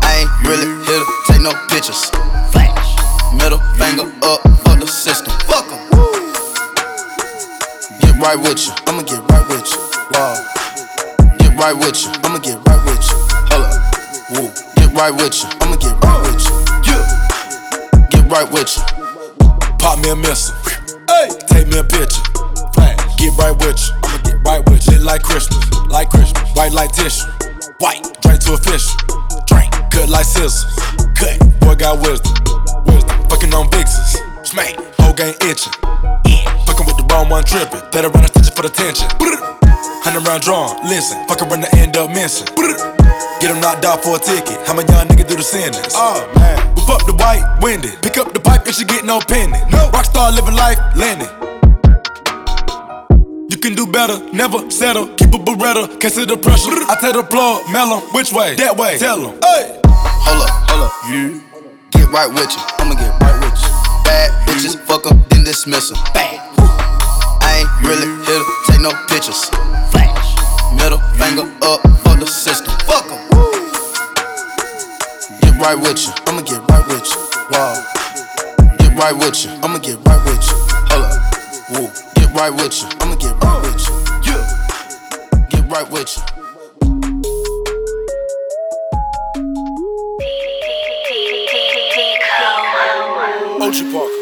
[0.06, 2.06] I ain't really to take no pictures.
[2.52, 2.96] Flash.
[3.34, 5.34] Middle finger up for the system.
[5.48, 5.80] Fuck 'em.
[8.00, 8.74] Get right with you.
[8.88, 9.80] I'ma get right with you.
[10.12, 10.36] Wow.
[11.40, 12.12] Get right with you.
[12.24, 13.18] I'ma get right with you.
[13.52, 13.74] Hold up.
[14.32, 14.52] Woo.
[14.76, 15.50] Get right with you.
[15.62, 16.54] I'ma get right with you.
[16.88, 17.04] Yeah.
[18.10, 18.84] Get right with you.
[19.80, 20.56] Pop me a missile.
[21.10, 22.22] Hey, take me a picture.
[23.18, 23.94] Get right with you.
[24.04, 24.94] I'ma get right with you.
[24.94, 26.44] Lit like Christmas, like Christmas.
[26.56, 27.28] White like tissue.
[27.80, 28.88] White, drink to a fish.
[29.48, 30.68] Drink, cut like scissors.
[31.16, 32.36] Cut, boy got wisdom.
[32.86, 34.20] Wisdom, fucking on vixens.
[34.44, 35.72] Smack, whole game itching.
[36.68, 37.80] Fucking with the wrong one tripping.
[37.96, 39.08] Better run a stitch for the tension.
[40.04, 41.18] Hundred round drawn, listen.
[41.28, 42.46] Fucking run the end up missing.
[43.40, 44.60] Get him knocked out for a ticket.
[44.68, 45.96] How my young nigga do the sentence?
[45.96, 46.60] Oh man.
[46.76, 47.96] Whip up the white, winded.
[48.04, 49.58] Pick up the pipe and she get no penny.
[49.72, 49.90] No.
[49.96, 51.32] Rockstar living life, landing.
[53.50, 55.08] You can do better, never settle.
[55.16, 55.88] Keep a beretta,
[56.28, 56.72] the pressure.
[56.92, 58.56] I tell the plug, mellow, which way?
[58.56, 58.98] That way.
[58.98, 59.40] Tell him.
[59.42, 59.85] Hey.
[60.06, 60.94] Hold up, hold up.
[61.10, 61.42] You
[61.92, 62.62] get right with you.
[62.80, 63.70] I'ma get right with you.
[64.04, 65.98] Bad bitches, fuck 'em, then dismiss 'em.
[66.14, 66.40] Bang.
[67.42, 69.46] I ain't really here to take no pictures.
[69.92, 70.36] Flash.
[70.74, 72.74] Middle finger up for the system.
[72.88, 73.22] Fuck 'em.
[75.42, 76.14] Get right with you.
[76.28, 77.20] I'ma get right with you.
[77.52, 77.76] Wow.
[78.80, 79.52] Get right with you.
[79.64, 80.56] I'ma get right with you.
[80.90, 81.14] Hold up.
[81.72, 81.90] Woo.
[82.16, 82.88] Get right with you.
[83.02, 83.94] I'ma get right with you.
[84.24, 84.44] Yeah.
[85.50, 86.35] Get right with you.
[93.76, 94.22] Ochi Parker.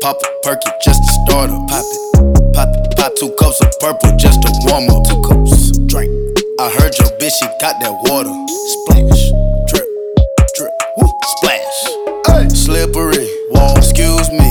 [0.00, 1.68] Pop a perky just to start up.
[1.68, 2.54] Pop it.
[2.54, 2.96] Pop it.
[2.96, 5.06] Pop two cups of purple just to warm up.
[5.06, 5.78] Two cups.
[5.86, 6.10] Drink.
[6.58, 8.34] I heard your bitch, she got that water.
[8.74, 9.30] Splash.
[9.68, 9.86] Drip.
[10.56, 10.72] Drip.
[10.96, 11.08] Woo.
[11.36, 11.78] Splash.
[12.26, 12.48] Hey.
[12.48, 13.28] Slippery.
[13.50, 13.76] Wall.
[13.76, 14.47] Excuse me.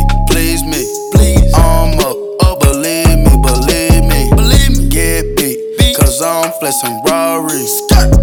[6.60, 6.98] Cause I'm.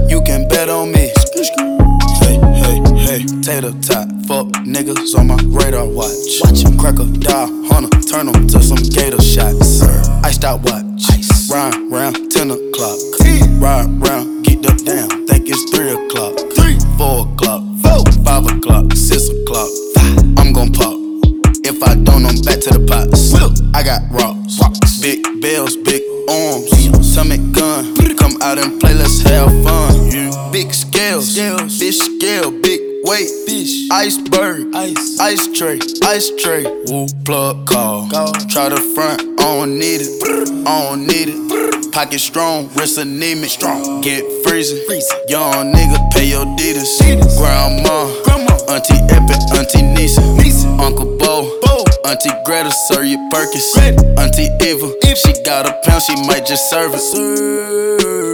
[0.08, 1.10] You can bet on me.
[2.20, 3.24] Hey, hey, hey.
[3.42, 4.08] Tater tot.
[4.26, 6.42] Fuck niggas on my radar watch.
[6.42, 9.82] Watch 'em crack a die, hunter, turn 'em to some gator shots.
[10.24, 11.10] Iced out watch.
[11.10, 11.50] Ice.
[11.50, 12.98] Ride round 10 o'clock.
[13.60, 15.26] Ride round, get up down.
[15.26, 16.34] Think it's 3 o'clock.
[16.54, 17.62] 3, 4 o'clock.
[17.82, 18.92] 4, 5 o'clock.
[18.94, 19.70] 6 o'clock.
[20.36, 20.96] I'm gon' pop.
[21.64, 23.34] If I don't, I'm back to the pots.
[23.74, 24.58] I got rocks.
[25.00, 26.70] Big bells, big arms.
[27.12, 28.03] Stomach gun.
[28.24, 30.50] Come out and play, let's have fun.
[30.50, 31.36] Big scales,
[31.78, 36.64] fish scale, big weight, fish, iceberg, ice, ice tray, ice tray.
[36.86, 38.08] Woo, plug call.
[38.08, 38.32] call.
[38.48, 40.08] Try the front, I don't need it,
[40.66, 41.92] I don't need it.
[41.92, 44.00] Pocket strong, wrist anemic, strong.
[44.00, 44.80] Get freezing,
[45.28, 46.96] young nigga, pay your deeders.
[47.36, 48.08] Grandma,
[48.72, 50.22] Auntie Epic, Auntie Nisa,
[50.80, 51.13] Uncle Bo,
[52.04, 53.64] Auntie Greta, serve you Perkins.
[54.20, 57.00] Auntie Eva, if she got a pound, she might just serve it.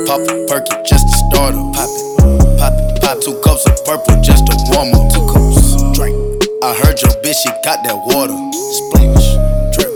[0.09, 1.62] Pop a perky just to start her.
[1.70, 5.06] Pop it, pop it, pop two cups of purple just to warm up.
[5.14, 6.18] Two cups, drink.
[6.66, 8.35] I heard your bitch, she got that water.
[8.50, 9.38] Splash,
[9.70, 9.94] drip,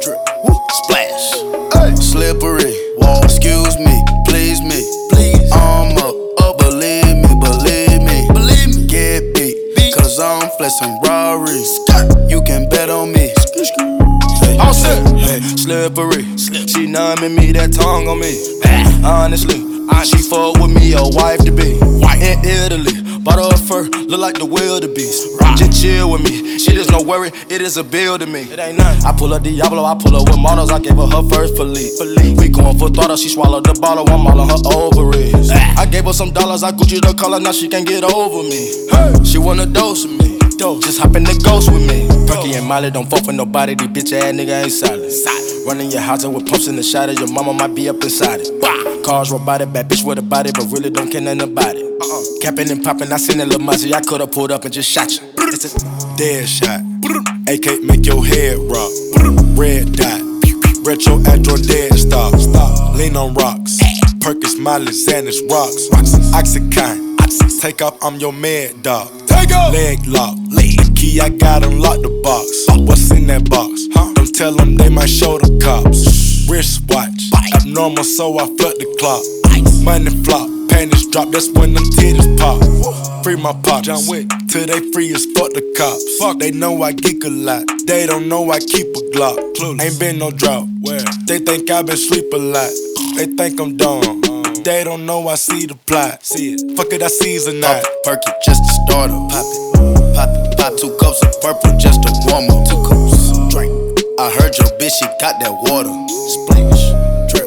[0.00, 0.16] drip,
[0.48, 2.00] woo, splash.
[2.00, 3.22] Slippery, wall.
[3.24, 3.92] Excuse me,
[4.24, 4.80] please me,
[5.12, 5.52] please.
[5.52, 8.86] I'm up, oh believe me, believe me, believe me.
[8.86, 11.60] Get beat, cause I'm flexing Rari.
[12.32, 13.28] You can bet on me.
[14.58, 15.04] All set.
[15.20, 16.24] Hey, slippery.
[16.38, 18.32] She numbing me, that tongue on me.
[18.64, 19.20] Ah.
[19.24, 19.60] Honestly,
[20.02, 21.76] she fuck with me, a wife to be.
[21.76, 25.28] In Italy, bought her fur, look like the wildebeest.
[25.58, 28.48] Just chill with me, shit is no worry, it is a bill to me.
[28.48, 29.04] It ain't nothing.
[29.04, 32.00] I pull a Diablo, I pull her with models, I gave her her first police.
[32.38, 35.50] We going for throttle, she swallowed the bottle, I'm all on her ovaries.
[35.52, 35.82] Ah.
[35.82, 39.26] I gave her some dollars, I Gucci the color, now she can't get over me.
[39.26, 40.31] She wanna dose with
[40.62, 42.06] Just hop in the ghost with me.
[42.28, 43.74] Perky and Molly don't fuck with nobody.
[43.74, 45.66] These bitch ass nigga ain't solid.
[45.66, 47.18] Running your house with pumps in the shadows.
[47.18, 49.04] Your mama might be up inside it.
[49.04, 51.84] Cars robotic, bad bitch with a body, but really don't care nothing about it.
[52.40, 53.92] Capping and popping, I seen a little Mozzie.
[53.92, 55.26] I could've pulled up and just shot you.
[55.38, 56.80] It's a Dead shot.
[57.48, 58.92] AK make your head rock.
[59.58, 60.20] Red dot.
[60.86, 62.38] Retro Adron dead stop.
[62.38, 62.94] Stop.
[62.94, 63.80] Lean on rocks.
[64.20, 65.88] Perkins, Miley, Xanax, rocks.
[66.30, 67.11] Oxycontin.
[67.60, 69.08] Take off, I'm your mad dog.
[69.26, 69.72] Take off.
[69.72, 70.36] Leg lock.
[70.50, 70.76] Leg.
[70.96, 72.66] Key, I got unlock the box.
[72.80, 73.88] What's in that box?
[73.92, 74.12] Huh?
[74.14, 76.48] Don't tell them they might show the cops.
[76.50, 77.30] Wrist Wristwatch.
[77.54, 79.22] Abnormal, so I flood the clock.
[79.84, 80.48] Money flop.
[80.68, 82.62] Panties drop, that's when them titties pop.
[83.24, 83.86] Free my pops.
[83.86, 84.28] John Wick.
[84.48, 86.18] Till they free as fuck the cops.
[86.18, 87.64] Fuck, they know I geek a lot.
[87.86, 89.38] They don't know I keep a Glock.
[89.80, 90.68] Ain't been no drought.
[90.80, 91.04] Where?
[91.26, 92.70] They think I been sleep a lot.
[93.16, 94.21] They think I'm dumb.
[94.64, 96.22] They don't know I see the plot.
[96.24, 96.76] See it.
[96.76, 97.82] Fuck it, I season that.
[98.04, 99.18] Perk it just to start her.
[99.26, 102.62] Pop it, pop it, pop two cups of purple just to warm up.
[102.62, 103.74] Two cups, of drink.
[104.22, 105.90] I heard your bitch, she got that water.
[106.30, 106.78] Splash,
[107.26, 107.42] drip,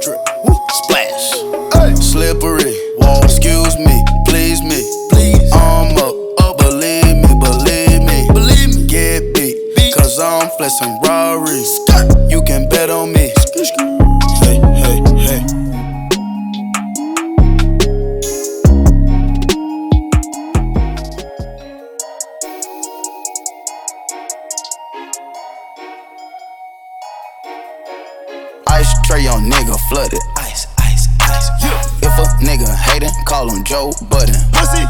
[0.00, 0.56] drip, woo,
[0.88, 2.00] splash.
[2.00, 3.20] Slippery, wall.
[3.28, 4.80] Excuse me, please me,
[5.12, 5.52] please.
[5.52, 8.86] I'm up, oh believe me, believe me, believe me.
[8.88, 11.60] Get beat, cause I'm flexing Rari.
[12.32, 13.28] You can bet on me.
[29.88, 30.20] flooded.
[30.36, 31.48] Ice, ice, ice.
[31.62, 32.08] Yeah.
[32.08, 34.36] If a nigga hatin', call him Joe Budden.
[34.52, 34.84] Pussy.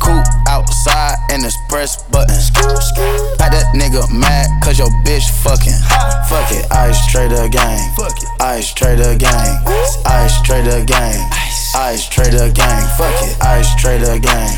[0.00, 0.83] Cool outside
[1.30, 2.34] and it's press button.
[3.38, 5.80] Got that nigga mad cause your bitch fucking.
[6.28, 7.78] Fuck it, ice trader gang.
[8.40, 9.64] Ice trader gang.
[10.06, 11.18] Ice trader gang.
[11.76, 12.86] Ice trader gang.
[12.96, 14.50] Fuck it, ice trader gang.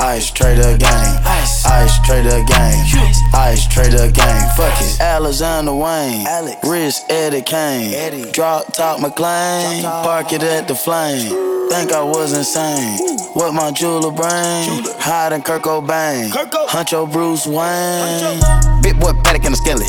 [0.00, 1.20] Ice trader gang.
[1.66, 2.86] Ice trader gang.
[3.34, 4.48] Ice trader gang.
[4.56, 5.00] Fuck it.
[5.00, 6.26] Alexander Wang.
[6.26, 6.56] Alex.
[6.66, 7.92] Rich Eddie Kane.
[7.94, 8.30] Eddie.
[8.32, 9.82] Drop top McLean.
[9.82, 11.52] Park it at the flame.
[11.68, 12.98] Think I was insane.
[13.34, 14.84] What my jeweler brain?
[15.00, 16.30] Hiding Kurt Cobain.
[16.70, 18.38] Huncho Bruce Wayne.
[18.80, 19.86] Big boy Paddock in the skelly.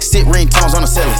[0.00, 1.12] Sit ringtones on the ceiling.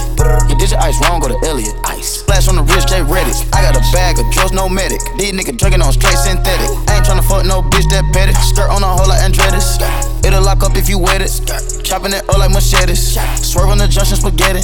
[0.49, 1.75] You did your ice wrong, go to Elliot.
[1.85, 2.21] Ice.
[2.21, 3.35] Splash on the wrist, J Reddick.
[3.53, 5.01] I got a bag of drugs, no medic.
[5.19, 6.65] These niggas drinking on straight synthetic.
[6.89, 8.33] I ain't tryna fuck no bitch that petty.
[8.41, 10.16] Skirt on a whole like Andretti's.
[10.27, 11.31] It'll lock up if you wet it.
[11.85, 13.15] Chopping it up like machetes.
[13.39, 14.59] Swerve on the junction spaghetti.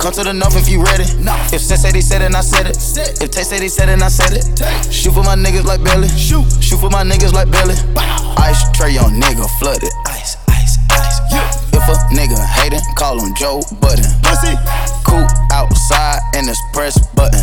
[0.00, 1.04] Come to the north if you ready.
[1.52, 2.76] If Sen said he said it, and I said it.
[3.20, 4.48] If Tay said he said it, and I said it.
[4.90, 6.08] Shoot for my niggas like Belly.
[6.08, 6.48] Shoot.
[6.64, 7.76] Shoot for my niggas like Belly.
[8.40, 9.92] Ice tray on nigga flooded.
[10.06, 11.20] Ice, ice, ice.
[11.30, 11.63] Yeah.
[11.84, 14.08] If a nigga hatin', call him Joe Budden.
[14.22, 14.56] Pussy.
[15.04, 17.38] Cool outside and it's press button.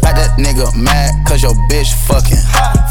[0.00, 2.40] Got that nigga mad cause your bitch fucking.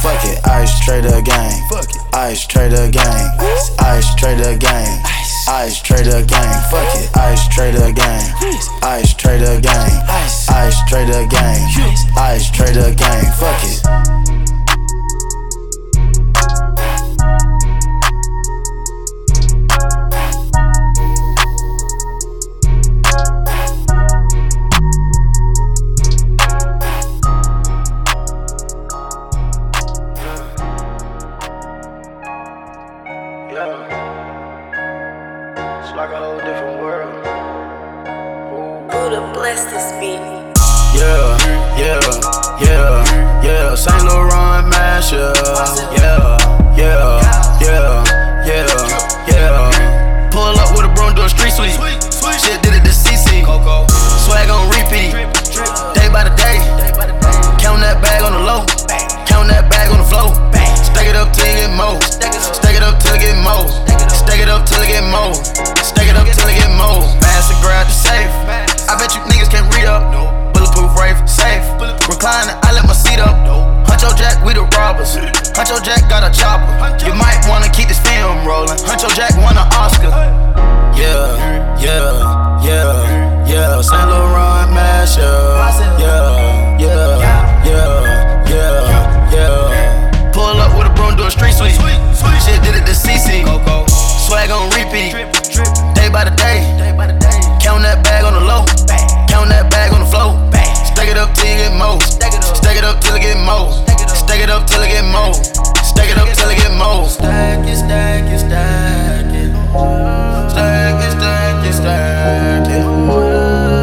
[0.06, 1.58] Fuck it, ice trader gang.
[1.70, 1.98] Fuck it.
[2.13, 3.34] Ice trader gang.
[3.80, 5.02] Ice trader gang.
[5.50, 6.62] Ice trader gang.
[6.70, 8.22] Fuck it, ice trader gang.
[8.84, 9.89] Ice trader gang.
[10.54, 11.66] Ice trader gang.
[12.16, 13.26] Ice trader gang.
[13.42, 14.23] Fuck it.
[102.93, 103.71] Up till it get more.
[104.13, 105.34] Stack it up till it get more.
[105.82, 107.10] Stack it up till it get more.
[107.10, 109.49] Stack it, stack it, stack it.
[110.53, 112.86] Stack it, stack it, stack it.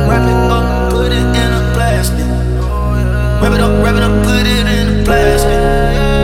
[0.06, 2.30] Wrap it up, put it in a plastic.
[3.42, 5.58] Wrap it up, wrap it up, put it in a plastic.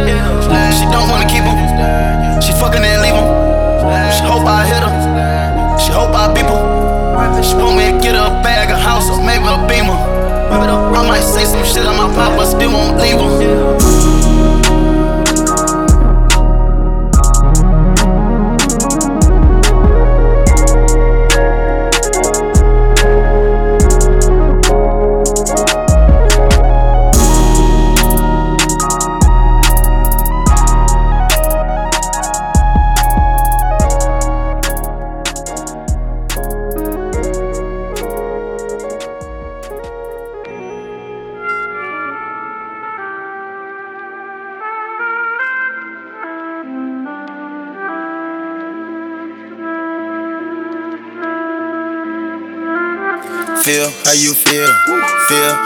[0.07, 0.71] Yeah.
[0.71, 1.59] She don't wanna keep him.
[2.41, 3.27] She fucking and leave him.
[4.15, 4.95] She hope I hit her.
[5.79, 6.63] She hope I beep her.
[7.43, 9.66] She want me to get a bag, a house, or maybe a
[10.49, 13.96] I might say some shit on my pop, but still won't leave her.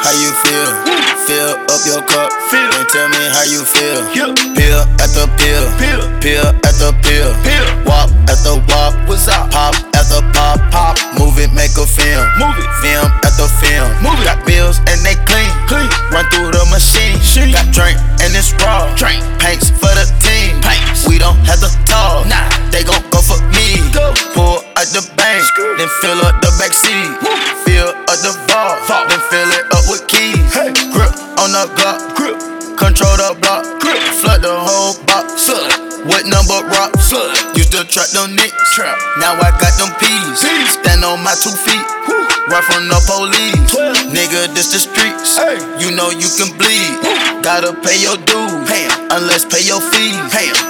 [0.03, 1.40] How you feel.
[1.61, 2.31] Fill up your cup.
[2.53, 4.01] And tell me how you feel.
[4.55, 5.65] Pill after pill.
[6.21, 7.31] Pill after pill.
[7.85, 8.95] Wop after wop.
[9.09, 9.51] What's up?
[9.51, 10.59] Pop after pop.
[10.71, 10.97] Pop.
[11.19, 12.25] Move it, make a film.
[12.39, 12.71] Move it.
[12.81, 13.89] Film after film.
[14.03, 14.25] Move it.
[14.25, 15.51] Got bills and they clean.
[15.69, 15.89] Clean.
[16.11, 17.19] Run through the machine.
[17.19, 17.53] Machine.
[17.53, 18.89] Got drink and it's raw.
[18.97, 19.21] Drink.
[19.39, 20.57] Paints for the team.
[20.65, 21.07] Paints.
[21.09, 22.27] We don't have to talk.
[22.27, 22.49] Nah.
[22.71, 23.79] They gon' go for me.
[23.93, 24.15] Go.
[24.35, 25.45] Pull out the bank.
[25.77, 27.11] Then fill up the back seat.
[27.67, 28.81] Fill up the vault.
[29.09, 30.41] Then fill it up with keys.
[30.55, 30.73] Hey.
[30.93, 31.99] Grip on the Glock.
[32.15, 32.39] Grip.
[32.79, 33.65] Control the block.
[33.81, 33.99] Grip.
[34.23, 35.47] Flood the whole box.
[35.47, 36.07] Flood.
[36.07, 36.95] What number rock?
[37.11, 37.59] Flood.
[37.59, 38.55] Used to trap them nicks.
[38.75, 38.97] Trap.
[39.19, 40.41] Now I got them peas.
[40.41, 40.79] Peas.
[40.79, 41.83] Stand on my two feet.
[42.51, 43.75] right from the police.
[44.15, 45.39] Nigga, this the streets.
[45.83, 47.03] You know you can bleed.
[47.43, 48.71] Gotta pay your dues.
[49.11, 50.19] Unless pay your fees.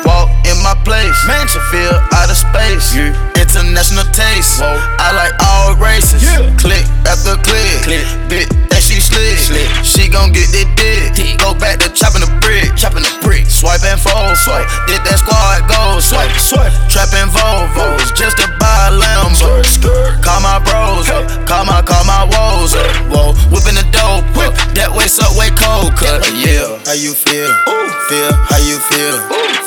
[0.04, 1.16] Walk in my place.
[1.28, 2.96] Mansion feel out of space.
[3.36, 4.64] International taste.
[4.64, 6.24] I like all races.
[6.56, 8.06] Click after click, click.
[8.28, 8.69] Bit
[9.12, 9.68] she slick.
[9.82, 11.38] She gon' get that dick.
[11.38, 12.74] Go back to chopping the brick.
[12.76, 13.46] Chopping the brick.
[13.46, 14.36] Swipe and fold.
[14.36, 14.66] Swipe.
[14.86, 16.00] Did that squad go?
[16.00, 16.32] Swipe.
[16.38, 16.72] Swipe.
[16.88, 19.62] Trapping Volvos just to buy a Lambo.
[20.22, 21.08] Call my bros.
[21.10, 21.26] up.
[21.46, 22.74] Call my call my woes.
[22.74, 22.88] up.
[23.10, 23.34] Whoa.
[23.50, 24.26] Whipping the dope.
[24.38, 24.54] up.
[24.74, 26.24] That way subway cold cut.
[26.34, 26.78] Yeah.
[26.86, 27.50] How you feel?
[28.08, 29.16] Feel how you feel.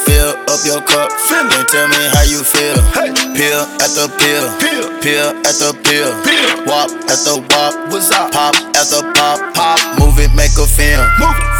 [0.03, 1.10] Fill up your cup.
[1.29, 2.75] Then tell me how you feel.
[3.36, 4.45] Pill after pill.
[5.01, 6.12] Pill after pill.
[6.67, 7.73] Wop after wop.
[7.91, 8.32] What's up?
[8.32, 9.32] Pop after pop.
[9.33, 9.53] Pop.
[9.55, 11.01] pop, Move it, make a film.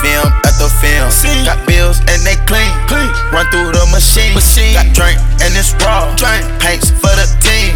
[0.06, 1.10] Film after film.
[1.46, 2.70] Got bills and they clean.
[2.86, 3.10] clean.
[3.34, 4.36] Run through the machine.
[4.36, 4.74] machine.
[4.74, 6.14] Got drink and it's raw.
[6.16, 6.46] Drink.
[6.62, 7.74] Paints for the team.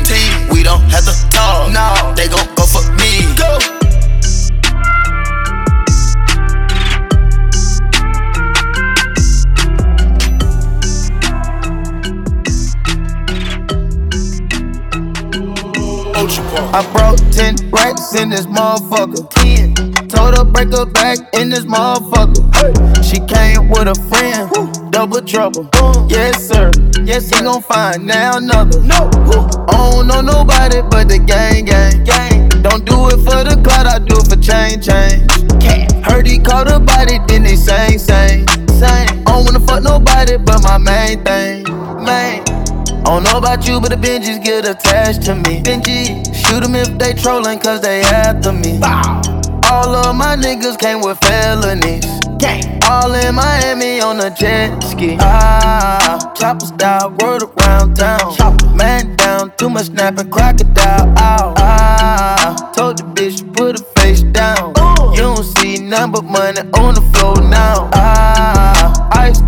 [0.53, 1.71] We don't have to talk.
[1.73, 2.13] No.
[2.13, 3.25] They gon' go for me.
[3.37, 3.76] Go.
[16.29, 19.29] I broke 10 racks in this motherfucker.
[19.29, 20.07] 10.
[20.09, 22.43] Told her break her back in this motherfucker.
[23.03, 24.91] She came with a friend.
[24.91, 25.69] Double trouble.
[26.09, 26.71] Yes, sir.
[27.03, 28.81] Yes, he gon' find now another.
[28.81, 29.09] No.
[29.69, 32.03] I don't know nobody but the gang, gang.
[32.03, 32.49] gang.
[32.61, 35.31] Don't do it for the clout, I do it for change, change.
[36.05, 38.47] Heard he caught a body, then they sang, sang,
[38.79, 39.07] sang.
[39.27, 41.63] I don't wanna fuck nobody but my main thing,
[42.03, 42.43] main.
[43.07, 45.61] I don't know about you, but the Benjis get attached to me.
[45.63, 48.81] Benji, shoot 'em if they trolling, cause they after me.
[49.71, 52.03] All of my niggas came with felonies.
[52.89, 55.17] All in Miami on a jet ski.
[55.21, 58.35] Ah, chopper style, word around town.
[58.35, 58.67] Chopper.
[58.75, 61.07] Man down, too much snapping, crocodile.
[61.17, 61.53] Ow.
[61.57, 64.73] Ah, told the bitch put her face down.
[65.15, 67.89] You don't see none but money on the floor now.
[67.93, 69.41] Ah, ice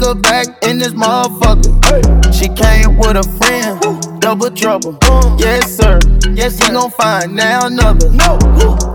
[0.00, 1.70] Her back in this motherfucker.
[2.32, 4.20] She came with a friend.
[4.20, 4.98] Double trouble.
[5.38, 5.98] Yes, sir.
[6.32, 8.10] Yes, he gon' find now another.
[8.10, 8.38] No.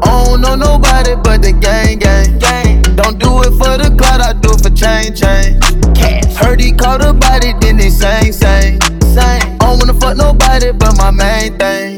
[0.03, 2.39] I don't know nobody but the gang, gang.
[2.39, 2.81] gang.
[2.95, 5.63] Don't do it for the clout, I do it for change, change.
[6.35, 8.81] Heard he caught a body, then they sang, sang,
[9.13, 9.41] sang.
[9.61, 11.96] I don't wanna fuck nobody but my main thing,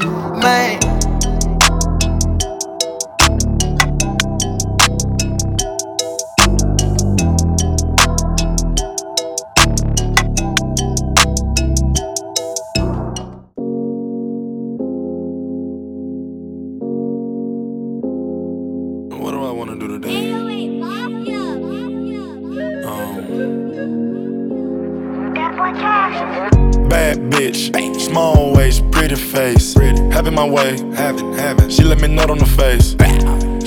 [29.34, 30.14] waist, pretty face.
[30.14, 31.70] Having my way, having, having.
[31.70, 32.96] She let me nut on the face.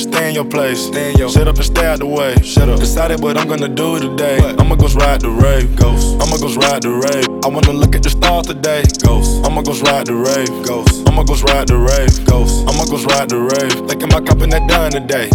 [0.03, 1.31] Stay in your place, stay in your.
[1.31, 2.35] Shut up and stay out the way.
[2.43, 2.79] Shut up.
[2.79, 4.39] Decided what I'm gonna do today.
[4.59, 6.21] I'ma go ride the rave, ghost.
[6.21, 7.32] I'ma go ride the rave.
[7.45, 9.45] I wanna look at the stars today, ghost.
[9.45, 11.03] I'ma go ride the rave, ghost.
[11.09, 12.63] I'ma go ride the rave, ghost.
[12.71, 13.75] I'ma go ride the rave.
[13.91, 15.29] Thinking about copping that done today.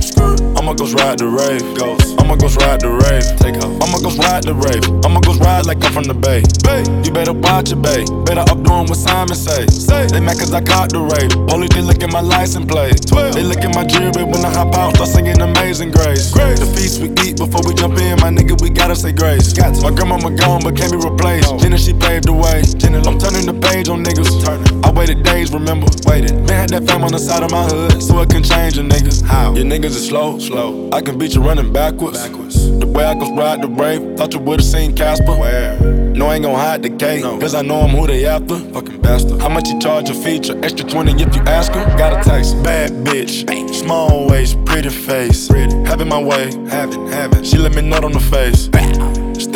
[0.55, 2.15] I'ma go ride the rave, ghost.
[2.19, 3.27] I'ma go ride the rave.
[3.43, 3.75] Take off.
[3.83, 4.83] I'ma go ride the rave.
[5.03, 6.43] I'ma go ride like I'm from the bay.
[6.63, 6.87] Bay.
[7.03, 8.07] You better watch it, bay.
[8.23, 9.67] Better up doing what Simon say.
[9.67, 10.07] Say.
[10.07, 11.31] They mad cause I caught the rave.
[11.51, 13.03] Only they look at my license plate.
[13.03, 13.35] 12.
[13.35, 14.95] They look at my jewelry when I hop out.
[14.95, 16.31] Start singing Amazing Grace.
[16.31, 16.59] Grace.
[16.59, 19.53] The feast we eat before we jump in, my nigga, we gotta say grace.
[19.53, 19.81] Got to.
[19.83, 21.51] My grandmama gone, but can't be replaced.
[21.59, 22.63] Jenna, she paved the way.
[23.07, 24.43] I'm turning the page on niggas.
[24.43, 24.83] Turning.
[24.83, 25.87] I waited days, remember?
[26.05, 26.35] Waited.
[26.47, 28.81] Man had that fam on the side of my hood, so it can change a
[28.81, 29.23] nigga.
[29.25, 29.53] How?
[29.55, 30.89] Your niggas is slow, slow.
[30.91, 32.21] I can beat you running backwards.
[32.21, 32.79] backwards.
[32.79, 35.35] The way I go ride the brave, thought you would've seen Casper.
[35.35, 35.79] Where?
[35.79, 37.39] No, I ain't gon' hide the cake, no.
[37.39, 38.57] cause I know I'm who they after.
[38.57, 39.39] Fucking bastard.
[39.39, 40.59] How much you charge a feature?
[40.65, 41.85] Extra 20 if you ask her.
[41.97, 42.61] Got a taste.
[42.63, 43.47] Bad bitch.
[43.73, 45.47] Small waist, pretty face.
[45.47, 45.75] Pretty.
[45.85, 46.51] Having my way.
[46.69, 47.43] Having, having.
[47.43, 48.67] She let me nut on the face.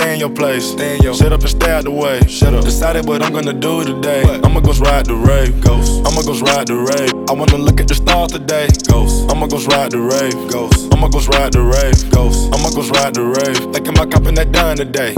[0.01, 0.71] Stay in your place.
[0.71, 1.13] Stay in your.
[1.13, 2.21] Shut up and stay out the way.
[2.27, 2.63] Shut up.
[2.63, 4.23] Decided what I'm gonna do today.
[4.23, 4.43] What?
[4.43, 5.61] I'ma go ride the rave.
[5.61, 6.01] Ghost.
[6.07, 7.20] I'ma go ride the rave.
[7.31, 8.67] I wanna look at the stars today.
[8.91, 9.31] Ghost.
[9.31, 10.35] I'ma go ride the rave.
[10.51, 10.91] Ghost.
[10.91, 12.11] I'ma go ride the rave.
[12.11, 12.51] Ghost.
[12.51, 13.71] I'ma go ride the rave.
[13.71, 15.15] Thinking about copping that done today.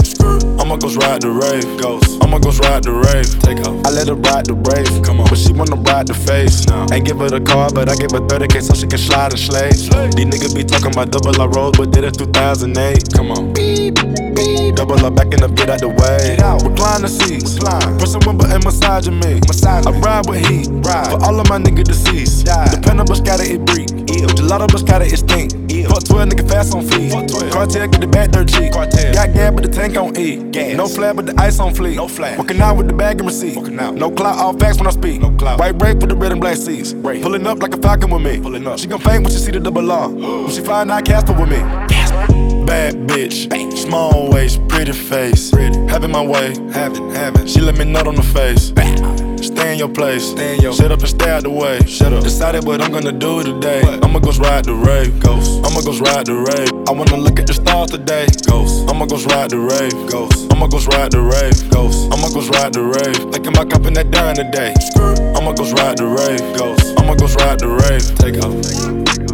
[0.62, 1.66] I'ma go ride the rave.
[1.82, 2.22] Ghost.
[2.22, 3.26] I'ma go ride the rave.
[3.42, 3.82] Take off.
[3.82, 5.02] I let her ride the rave.
[5.02, 5.26] Come on.
[5.26, 6.62] But she wanna ride the face.
[6.70, 6.86] No.
[6.94, 9.42] Ain't give her the car, but I give her 30k so she can slide and
[9.42, 9.74] slay.
[9.74, 13.10] These niggas be talking about double I rolled, but did it 2008.
[13.10, 13.50] Come on.
[13.52, 13.98] Beep,
[14.38, 14.78] beep.
[14.78, 16.34] Double up, backing up, get out the way.
[16.62, 19.40] Recline the seats, pressing wimble and massaging me.
[19.66, 22.46] I ride with heat, for all of my niggas deceased.
[22.70, 23.88] Dependable scatter it breed.
[23.88, 25.52] Gelato Biscotta it stink.
[25.88, 27.12] Fuck 12 nigga fast on feet.
[27.52, 28.72] Cartel get the back dirt cheap.
[28.72, 30.36] Got gas but the tank on E.
[30.74, 31.96] No flat but the ice on fleek.
[31.96, 32.38] No flat.
[32.38, 33.56] Working out with the bag and receipt.
[33.56, 35.20] No clout, all facts when I speak.
[35.20, 35.58] No clout.
[35.58, 36.92] White break with the red and black seats.
[36.92, 38.40] Pulling up like a falcon with me.
[38.40, 38.78] Pulling up.
[38.78, 40.08] She gon' faint when she see the double R.
[40.10, 41.58] when she find out Casper with me.
[42.66, 45.50] Bad bitch, small waist, pretty face.
[45.50, 45.78] Pretty.
[45.86, 47.46] Having my way, having, having.
[47.46, 48.72] She let me nut on the face.
[49.54, 50.30] Stay in your place.
[50.30, 51.78] Stay in your Shut up and stay out the way.
[51.86, 52.24] Shut up.
[52.24, 53.82] Decided what I'm gonna do today.
[53.82, 54.04] What?
[54.04, 55.20] I'ma go ride the rave.
[55.20, 55.64] Ghost.
[55.64, 56.72] I'ma go ride the rave.
[56.88, 58.26] I wanna look at the stars today.
[58.46, 58.90] Ghost.
[58.90, 59.94] I'ma go ride the rave.
[60.10, 60.52] Ghost.
[60.52, 61.70] I'ma go ride the rave.
[61.70, 62.10] Ghost.
[62.12, 63.32] I'ma go ride the rave.
[63.32, 64.74] Thinking about copping that during today.
[64.74, 65.14] day.
[65.38, 66.42] I'ma go ride the rave.
[66.58, 66.98] Ghost.
[66.98, 68.04] I'ma go ride the rave.
[68.18, 69.33] Take off.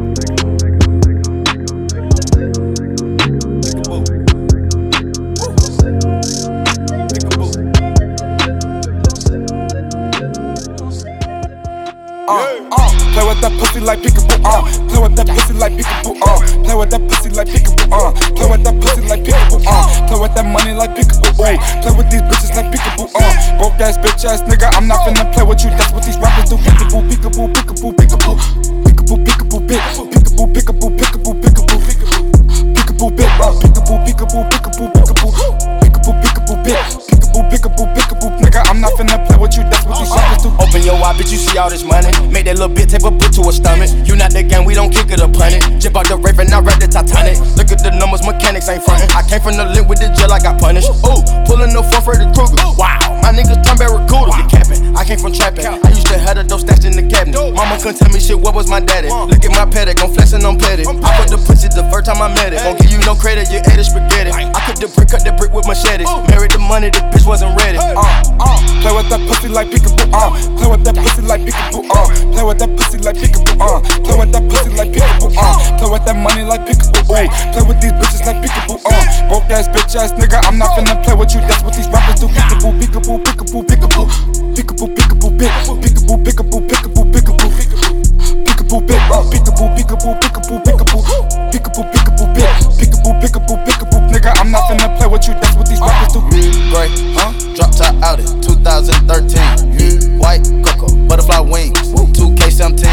[12.31, 14.63] With that pussy like peekaboo, uh.
[14.89, 16.39] Play with that pussy like peekaboo, uh.
[16.65, 18.13] Play with that pussy like peekaboo, uh.
[18.35, 20.07] Play with that pussy like peekaboo, uh.
[20.07, 21.59] Play with that money like peekaboo, uh.
[21.83, 23.59] Play with these bitches like peekaboo, uh.
[23.59, 25.71] Broke ass bitch ass nigga, I'm not finna play with you.
[25.71, 26.57] That's what these rappers do.
[26.57, 27.03] Peekaboo.
[27.11, 28.37] Peekaboo, peekaboo, peekaboo,
[28.85, 31.81] peekaboo, peekaboo, peekaboo, peekaboo, peekaboo.
[32.75, 34.45] Peekaboo, peekaboo, peekaboo, peekaboo, peekaboo, peekaboo.
[34.51, 35.00] Peekaboo,
[41.21, 42.09] bitch, you see all this money.
[42.33, 43.93] Make that little bitch take a boot to a stomach.
[44.09, 45.63] You not the game, we don't kick it or punt it.
[45.77, 47.37] Jip out the Raven, I read the Titanic.
[47.61, 49.13] Look at the numbers, mechanics ain't frontin'.
[49.13, 50.89] I came from the link with the jail, I got punished.
[51.05, 52.57] Ooh, pulling the four for the Kruger.
[52.81, 54.33] Wow, my niggas turn barracuda.
[54.33, 55.67] You capping, I came from trapping.
[55.67, 57.37] I used to have the dope stashed in the cabinet.
[57.55, 59.09] Mama couldn't tell me shit, what was my daddy?
[59.09, 60.85] Look at my paddock, I'm flexing, I'm petty.
[60.87, 62.61] I put the pussy the first time I met it.
[62.65, 64.31] Won't give you no credit, you ate it spaghetti.
[64.33, 66.09] I cut the brick, cut the brick with machetes.
[66.29, 68.59] Married the money, the bitch wasn't ready uh, uh.
[68.83, 70.31] Play with that pussy like peekaboo, uh.
[70.57, 72.07] Play with that pussy like peekaboo, uh.
[72.33, 73.81] Play with that pussy like peekaboo, uh.
[74.05, 75.79] Play with that pussy like peekaboo, uh.
[75.79, 77.29] Play with that money like peekaboo, uh.
[77.53, 79.29] Play with these bitches like peekaboo, uh.
[79.29, 81.41] Broke ass bitch ass nigga, I'm not finna play with you.
[81.45, 82.29] That's what these rappers do.
[82.29, 84.40] Peekaboo, peekaboo, peekaboo, peekaboo.
[84.55, 87.51] Peekaboo, peekaboo, peekaboo, peekaboo, peekaboo, peekaboo, peekaboo.
[88.45, 91.03] Peekaboo, peekaboo, peekaboo, peekaboo, peekaboo, peekaboo.
[91.51, 94.33] Peekaboo, peekaboo, peekaboo, peekaboo, peekaboo, nigga.
[94.41, 95.35] I'm not finna play with you.
[95.35, 96.21] That's what these rappers do.
[96.71, 97.33] Great, huh?
[97.55, 100.19] Drop top Audi, 2013.
[100.19, 101.79] White cocoa, butterfly wings,
[102.15, 102.87] 2K17.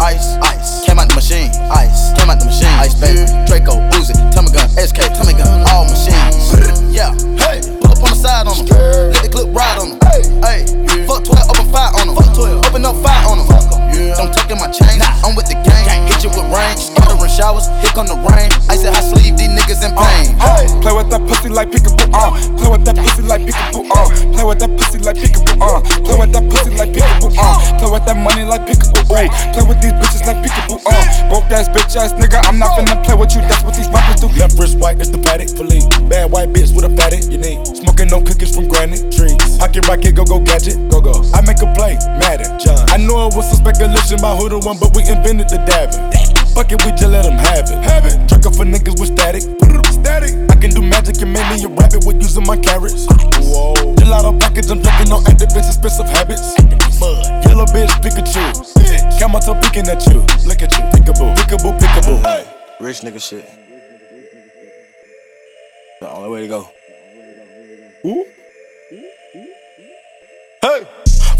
[0.00, 1.50] Ice, ice, came out the machine.
[1.70, 2.72] Ice, came out the machine.
[2.80, 3.24] Ice, baby.
[3.46, 6.52] Draco, Uzi, Tommy gun, SK, Tommy gun, all machines.
[6.92, 9.12] Yeah, hey, pull up on the side on them.
[9.12, 9.99] Let the clip ride on them.
[10.40, 10.64] Hey,
[11.06, 12.16] fuck 12, open fire on them.
[12.16, 13.48] Open up fire on them.
[14.16, 16.08] Don't tuck in my chain, I'm with the gang.
[16.08, 16.76] Hit you with rain,
[17.40, 18.52] showers, here come the rain.
[18.68, 20.36] Ice at high sleeve, these niggas in pain.
[20.84, 22.36] Play with that pussy like peekaboo, uh.
[22.60, 24.08] Play with that pussy like peekaboo, uh.
[24.36, 25.80] Play with that pussy like peekaboo, uh.
[26.04, 27.56] Play with that pussy like peekaboo, uh.
[27.80, 29.24] Play with that money like peekaboo, uh.
[29.56, 31.32] Play with these bitches like peekaboo, uh.
[31.32, 33.40] Broke ass bitch ass nigga, I'm not finna play with you.
[33.48, 34.28] That's what these rappers do.
[34.36, 35.88] Left wrist white, it's the paddock for lead.
[36.12, 37.64] Bad white bitch with a fatty, you need.
[37.64, 39.40] Smoking no cookies from granite trees.
[39.56, 41.16] Pocket rocket, go go gadget, go go.
[41.32, 42.84] I make a play, Madden, John.
[42.92, 46.04] I know it was some speculation about who the one, but we invented the dabbing.
[46.54, 47.78] Fuck it, we just let them have it.
[47.84, 48.16] Have it.
[48.28, 49.42] Drink up for niggas with static.
[49.42, 50.32] Static.
[50.50, 53.06] I can do magic and make me a rabbit with using my carrots.
[53.40, 53.74] Whoa.
[53.96, 56.54] Gelato package, I'm drinking on active expensive habits.
[57.46, 58.42] Yellow bitch, Pikachu.
[59.18, 60.20] Kamato peeking at you.
[60.46, 60.84] Look at you.
[60.92, 62.22] Peekaboo, peekaboo, peekaboo.
[62.22, 62.46] Hey.
[62.80, 63.48] Rich nigga shit.
[66.00, 66.70] The only way to go.
[68.06, 68.24] Ooh.
[70.62, 70.86] Hey!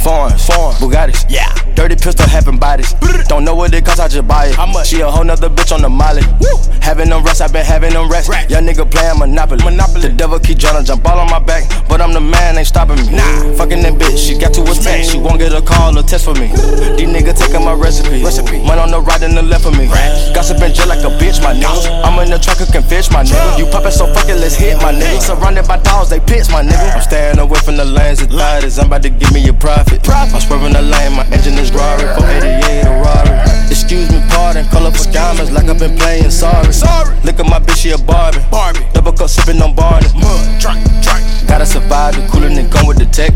[0.02, 1.26] Foreign, foreign, Bugattis.
[1.28, 1.52] Yeah.
[1.74, 2.94] Dirty pistol, having bodies.
[3.28, 4.54] Don't know what it costs, I just buy it.
[4.54, 4.88] How much?
[4.88, 6.22] She a whole nother bitch on the molly.
[6.40, 6.56] Woo.
[6.80, 8.28] Having them rest, I been having them rest.
[8.28, 8.48] Right.
[8.50, 9.62] Young nigga playing Monopoly.
[9.62, 10.08] Monopoly.
[10.08, 12.66] The devil keep trying to jump all on my back, but I'm the man, ain't
[12.66, 13.16] stopping me.
[13.16, 13.54] Nah.
[13.56, 15.04] Fucking that bitch, she got to attack.
[15.04, 16.48] She won't get a call or test for me.
[16.96, 18.24] These niggas taking my recipe.
[18.24, 18.60] recipe.
[18.60, 19.86] One on the right and the left of me.
[20.32, 22.04] Gossiping just like a bitch, my nigga.
[22.04, 23.58] I'm in the truck, can fish, my nigga.
[23.58, 25.20] You poppin' so fucking, let's hit, my nigga.
[25.20, 26.96] Surrounded by dogs, they pitch, my nigga.
[26.96, 28.78] I'm staying away from the lanes of thotties.
[28.78, 29.89] I'm about to give me a profit.
[30.30, 32.06] I'm swerving the lane, my engine is roaring.
[32.14, 33.30] 488 a Rari.
[33.70, 34.64] Excuse me, pardon.
[34.68, 36.72] Colorful diamonds like I've been playing sorry.
[36.72, 37.18] sorry.
[37.24, 38.38] Look at my bitch, she a Barbie.
[38.50, 38.86] Barbie.
[38.92, 40.06] Double cup sipping on Barney.
[40.14, 41.26] Mud, drink, drink.
[41.48, 43.32] Gotta survive the cooler than gun with the tech.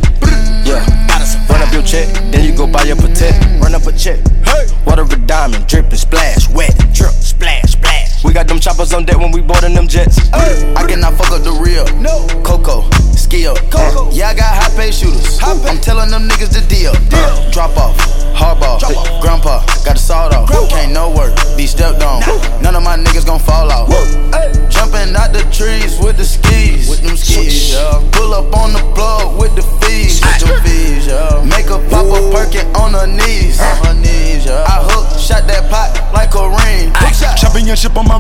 [0.65, 0.85] Yeah.
[1.49, 3.43] Run up your check, then you go buy your protect.
[3.61, 4.19] Run up a check.
[4.45, 4.67] Hey.
[4.87, 8.04] Water a diamond, dripping, splash, wet, drip, splash, splash.
[8.25, 10.17] We got them choppers on deck when we boarding them jets.
[10.33, 10.73] Hey.
[10.75, 11.85] I cannot fuck up the real.
[12.01, 12.27] No.
[12.43, 13.55] Coco, skill.
[13.71, 14.11] Coco.
[14.11, 15.39] Yeah, I got high pay shooters.
[15.39, 15.69] High pay.
[15.69, 16.93] I'm telling them niggas the deal.
[17.13, 17.21] deal.
[17.21, 17.97] Uh, drop off,
[18.33, 18.81] hardball.
[18.81, 19.21] Drop off.
[19.21, 20.49] Grandpa, got the sawed off.
[20.49, 20.75] Grandpa.
[20.75, 22.21] Can't no work, be stepped on.
[22.21, 22.61] Nah.
[22.61, 23.93] None of my niggas gon' fall off.
[24.33, 24.51] Hey.
[24.73, 26.89] Jumping out the trees with the skis.
[26.89, 28.01] With them skis, yeah.
[28.13, 30.25] Pull up on the block with the fees.
[30.25, 31.45] With them fees, yeah.
[31.45, 33.61] Make a pop up perkin' on her knees.
[33.61, 34.65] On her knees, yeah.
[34.65, 36.91] I hook, shot that pot like a ring.
[37.37, 38.14] Chopping your ship on my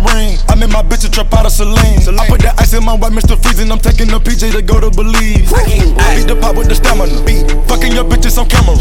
[1.15, 2.03] trap out of Celine.
[2.19, 3.39] I put that ice in my white Mr.
[3.39, 3.71] Freezing.
[3.71, 5.47] I'm taking the PJ to go to Belize.
[5.55, 7.23] I beat the pop with the stamina.
[7.23, 7.47] Beat.
[7.71, 8.75] Fucking your bitches on camera.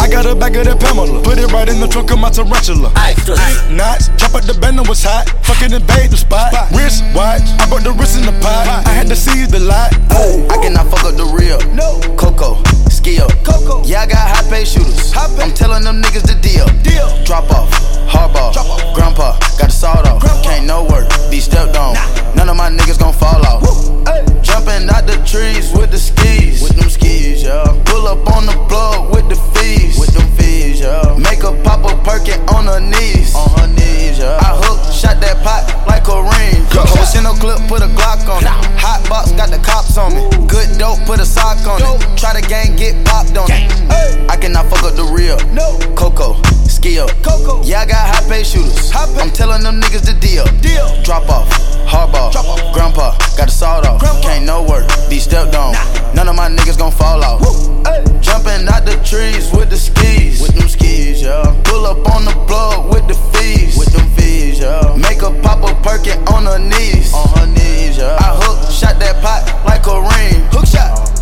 [0.00, 1.22] I got a bag of that Pamela.
[1.22, 2.92] Put it right in the trunk of my tarantula.
[2.96, 3.20] Ice
[3.68, 4.08] Knots.
[4.16, 5.28] Chop up the band was hot.
[5.44, 6.52] Fucking invade the spot.
[6.72, 7.44] Wrist watch.
[7.60, 8.64] I brought the wrist in the pot.
[8.88, 9.92] I had to see the lot.
[10.16, 11.60] Oh, I cannot fuck up the real.
[11.76, 12.00] No.
[12.16, 12.75] Coco.
[13.06, 13.30] Skill.
[13.46, 13.86] Coco.
[13.86, 15.14] Yeah, I got high pay shooters.
[15.14, 16.66] I'm telling them niggas the deal.
[16.82, 17.06] Deal.
[17.22, 17.70] Drop off.
[18.10, 18.52] Hardball.
[18.52, 18.94] Drop off.
[18.96, 19.38] Grandpa.
[19.62, 20.20] Got the sawed off.
[20.20, 20.42] Grandpa.
[20.42, 21.06] Can't no work.
[21.30, 21.94] Be stepped on.
[21.94, 22.34] Nah.
[22.34, 23.62] None of my niggas gon' fall off.
[24.10, 24.26] Hey.
[24.42, 26.60] Jumping out the trees with the skis.
[26.62, 27.62] With them skis, yeah.
[27.86, 30.00] Pull up on the block with the fees.
[30.00, 31.14] With them fees, yeah.
[31.16, 33.36] Make a pop a perkin on her knees.
[33.36, 34.42] On her knees, yeah.
[34.42, 36.66] I hook, shot that pot like a ring.
[36.74, 38.50] Push in no clip, put a Glock on it.
[38.82, 40.26] Hot box, got the cops on me.
[40.46, 42.18] Good dope, put a sock on it.
[42.18, 44.30] Try the gang, get popped on it.
[44.30, 45.36] I cannot fuck up the real.
[45.52, 45.78] No.
[45.94, 47.08] Coco, skill.
[47.22, 47.62] Coco.
[47.64, 48.92] Yeah, I got high pay shooters.
[48.94, 50.44] I'm telling them niggas the deal.
[50.60, 50.86] Deal.
[51.02, 51.48] Drop off.
[51.86, 52.32] Hardball.
[52.32, 52.74] Drop off.
[52.74, 54.00] Grandpa, got the sawed off.
[54.00, 54.22] Grandpa.
[54.22, 55.72] Can't no work, be stepped on.
[55.72, 56.12] Nah.
[56.14, 57.40] None of my niggas gon' fall off.
[57.86, 58.02] Hey.
[58.20, 60.42] Jumping out the trees with the skis.
[60.42, 61.44] With them skis, yeah.
[61.64, 63.78] Pull up on the block with the fees.
[63.78, 64.96] With them fees, yeah.
[64.96, 67.14] Make a pop a perkin on her knees.
[67.14, 68.16] On her knees, yeah.
[68.18, 70.42] I hook, shot that pot like a ring.
[70.50, 71.15] Hook shot.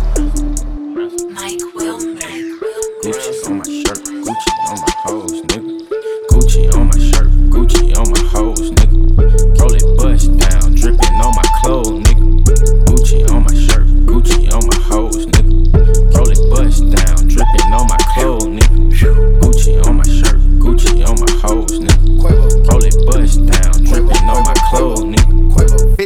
[3.15, 5.71] Gucci on my shirt, Gucci on my hoes, nigga.
[6.31, 9.57] Gucci on my shirt, Gucci on my hoes, nigga.
[9.57, 12.43] Roll it bust down, dripping on my clothes, nigga.
[12.83, 15.47] Gucci on my shirt, Gucci on my hoes, nigga.
[16.13, 19.39] Roll it bust down, dripping on my clothes, nigga.
[19.39, 22.67] Gucci on my shirt, Gucci on my hoes, nigga.
[22.69, 25.14] Roll it bust down, dripping on my clothes, nigga.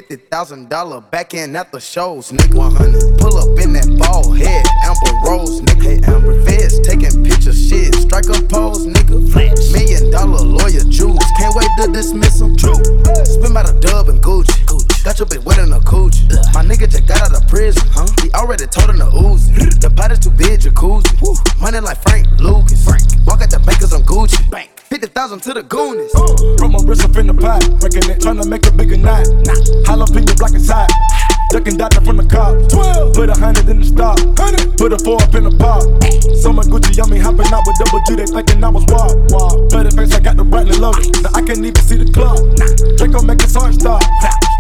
[0.10, 2.58] Fifty thousand dollar back in at the shows, nigga.
[2.58, 3.20] 100.
[3.20, 5.86] Pull up in that ball head, Amber Rose, nigga.
[5.86, 7.94] Hey, Amber Feds taking pictures, shit.
[7.94, 9.22] Strike a pose, nigga.
[9.30, 9.70] Flash.
[9.70, 11.22] Million dollar lawyer jewels.
[11.38, 12.58] Can't wait to dismiss them.
[12.58, 12.74] True.
[13.22, 14.50] Spin by the dub and Gucci.
[14.66, 15.04] Gucci.
[15.06, 16.26] Got your bitch wet in a coochie.
[16.58, 18.10] My nigga just got out of prison, huh?
[18.26, 19.46] He already told him to ooze.
[19.78, 21.22] The pot is too big, jacuzzi.
[21.22, 21.38] Woo.
[21.62, 22.82] Money like Frank Lucas.
[22.84, 23.06] Frank.
[23.28, 24.42] Walk at the bankers on Gucci.
[24.50, 24.72] Bank.
[24.90, 26.12] 50,000 to the Goonies.
[26.58, 28.89] Throw my wrist up in the pot, breaking it, trying to make a bigger
[34.80, 35.52] Put a four up in the.
[36.40, 38.16] So my Gucci yummy hopping out with double G.
[38.16, 39.30] They thinking I was wild.
[39.30, 39.70] wild.
[39.70, 41.20] Better face, I got the brightly loaded.
[41.22, 42.40] Now I can't even see the clock.
[42.96, 44.00] Draco make his heart stop.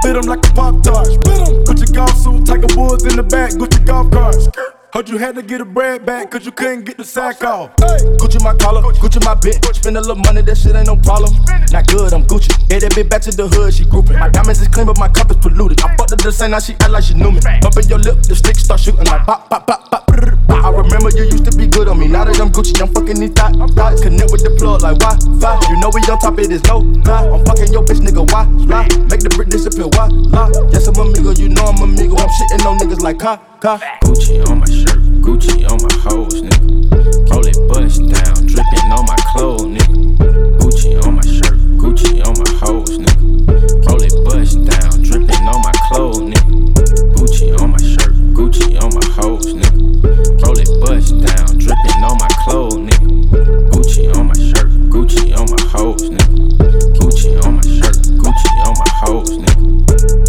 [0.03, 1.07] Spit him like a pop tart.
[1.07, 1.63] Him.
[1.63, 3.51] Gucci golf suit, Tiger Woods in the back.
[3.55, 4.48] Gucci golf carts.
[4.91, 7.69] Heard you had to get a bread back, cause you couldn't get the sack off.
[7.77, 8.01] Hey.
[8.17, 9.61] Gucci my collar, Gucci my bitch.
[9.75, 11.29] Spend a little money, that shit ain't no problem.
[11.71, 12.49] Not good, I'm Gucci.
[12.69, 14.17] Get that bitch back to the hood, she grouping.
[14.17, 15.79] My diamonds is clean, but my cup is polluted.
[15.81, 17.39] I fucked her the same, now she act like she knew me.
[17.61, 20.07] Bumpin' your lip, the stick start shooting like pop, pop, pop, pop.
[20.07, 20.33] brrr.
[20.49, 22.07] I remember you used to be good on me.
[22.07, 23.61] Now that I'm Gucci, I'm fucking these thoughts.
[23.77, 24.01] thoughts.
[24.01, 25.69] Connect with the plug like Wi-Fi.
[25.69, 27.29] You know we on top, it is no lie.
[27.29, 28.25] I'm fucking your bitch, nigga.
[28.25, 28.89] Why lie?
[29.05, 29.85] Make the brick disappear.
[29.93, 30.49] Why lie?
[30.73, 32.17] Yes, I'm amigo, you know I'm amigo.
[32.17, 33.77] I'm shitting on niggas like Ka, Ka.
[34.05, 37.29] Gucci on my shirt, Gucci on my hoes, nigga.
[37.29, 40.15] Roll it bust down, dripping on my clothes, nigga.
[40.59, 43.83] Gucci on my shirt, Gucci on my hoes, nigga.
[43.85, 46.71] Roll it bust down, dripping on my clothes, nigga.
[47.19, 50.41] Gucci on my shirt, Gucci on my hoes, nigga.
[50.41, 53.71] Roll it bust down, dripping on my clothes, nigga.
[53.71, 56.95] Gucci on my shirt, Gucci on my hoes, nigga.
[56.95, 60.28] Gucci on my shirt, Gucci on my hoes, nigga.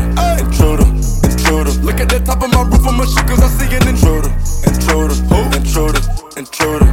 [0.00, 0.88] Intruder, intruder,
[1.28, 1.72] intruder.
[1.84, 4.32] Look at the top of my roof, I'ma shoot cause I see an intruder,
[4.64, 5.16] intruder,
[5.56, 6.02] intruder,
[6.36, 6.86] intruder,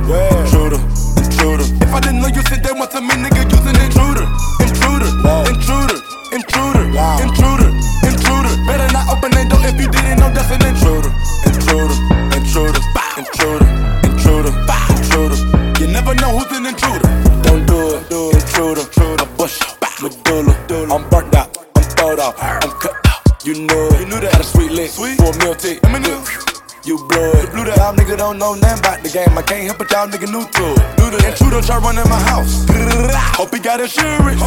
[0.44, 0.80] intruder,
[1.16, 1.68] intruder.
[1.84, 3.47] If I didn't know you said that one to me, nigga,
[29.08, 29.38] the game.
[29.38, 30.97] I can't help it, y'all nigga new to it.
[31.48, 32.66] Intruder try running my house.
[33.40, 34.42] Hope he got insurance.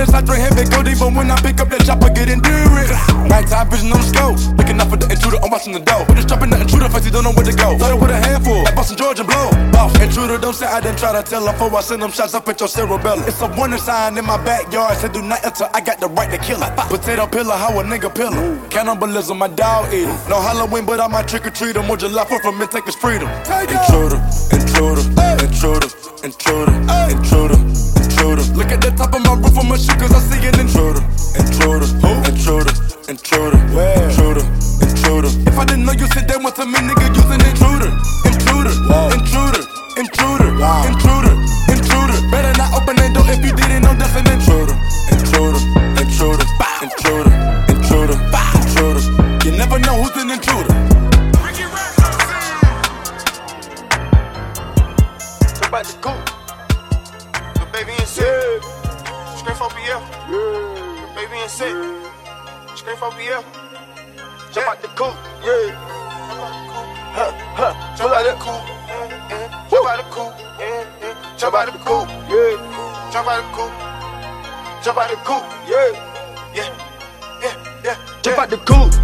[0.00, 2.88] This I drink heavy, go deep, but when I pick up that chopper, get endurance.
[3.28, 4.40] Nighttime vision on the scope.
[4.56, 6.08] Looking out for the intruder, I'm watching the door.
[6.08, 7.76] But it's dropping the intruder face, he don't know where to go.
[7.76, 9.52] Started with a handful, like Boston Georgia blow.
[9.70, 12.32] Boss, intruder, don't say I didn't try to tell him before I send them shots
[12.32, 13.28] up at your cerebellum.
[13.28, 16.32] It's a warning sign in my backyard, Said do not enter, I got the right
[16.32, 16.72] to kill him.
[16.88, 18.40] Potato pillar, how a nigga pillar.
[18.72, 21.92] Cannibalism, my dog eat No Halloween, but I might trick or treat him.
[21.92, 23.28] Or July 4th from it, take his freedom.
[23.68, 24.16] Intruder,
[24.48, 25.04] intruder,
[25.44, 25.89] intruder,
[26.24, 26.72] intruder,
[27.08, 28.42] intruder, intruder.
[28.54, 30.60] Look at the top of my roof, I'ma shoot cause I see an.
[30.60, 31.02] Intruder,
[31.38, 31.88] intruder,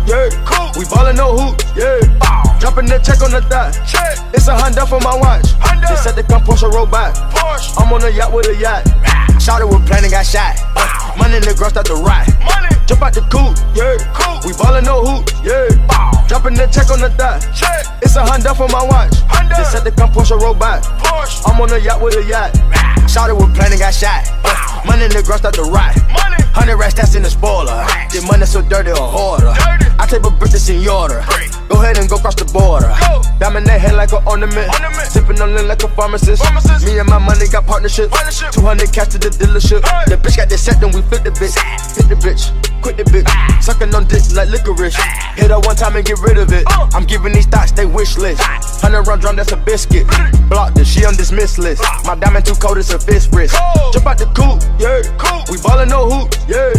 [0.07, 0.29] yeah.
[0.45, 0.71] Cool.
[0.79, 2.01] We ballin' no hoop, yeah.
[2.61, 3.73] Dropping the check on the thigh.
[3.85, 4.19] Check.
[4.33, 5.53] It's a Honda for my watch.
[5.61, 5.89] Honda.
[5.89, 7.13] They said they come Porsche roll by.
[7.33, 7.77] Porsche.
[7.77, 8.85] I'm on a yacht with a yacht.
[9.41, 10.57] Shot it with planning, got shot.
[11.17, 12.27] Money in the ground, start to ride.
[12.45, 12.73] Money.
[12.87, 13.97] Jump out the coop, yeah.
[14.15, 14.41] Cool.
[14.47, 15.69] We ballin' no hoop, yeah.
[16.29, 17.39] Dropping the check on the thigh.
[17.55, 17.87] Check.
[18.03, 19.15] It's a Honda for my watch.
[19.29, 19.57] Honda.
[19.57, 20.81] They said they come Porsche roll by.
[21.05, 21.45] Porsche.
[21.47, 22.57] I'm on a yacht with a yacht.
[23.09, 24.25] Shot it with planning, got shot.
[24.85, 25.97] Money in the ground, start to ride.
[26.11, 26.36] Money.
[26.57, 27.85] Hundred racks, that's in the spoiler.
[28.09, 29.53] The money so dirty or harder.
[30.01, 31.21] I take a brick that's in order.
[31.69, 32.93] Go ahead and go cross the border.
[33.03, 33.23] Go.
[33.39, 34.71] Diamond that head like an ornament.
[34.73, 35.09] Ornament.
[35.11, 36.43] Sipping on it like a pharmacist.
[36.43, 36.87] Pharmacist.
[36.87, 38.11] Me and my money got partnership.
[38.11, 38.53] Partnership.
[38.53, 39.85] 200 cash to the dealership.
[39.85, 40.05] Hey.
[40.09, 41.57] The bitch got the set, then we flip the bitch.
[41.97, 43.29] Hit the bitch, quit the bitch.
[43.63, 44.97] Sucking on dick like licorice.
[45.37, 46.65] Hit her one time and get rid of it.
[46.67, 46.89] Uh.
[46.95, 48.41] I'm giving these thoughts they wish list.
[48.81, 50.07] Hundred round drum, that's a biscuit.
[50.49, 51.83] Blocked her, she on this miss list.
[52.05, 53.55] My diamond too cold, it's a fist wrist.
[53.55, 53.93] Cold.
[53.93, 55.03] Jump out the coop, yeah.
[55.19, 55.45] Cool.
[55.51, 56.73] We ballin' no hoop, yeah.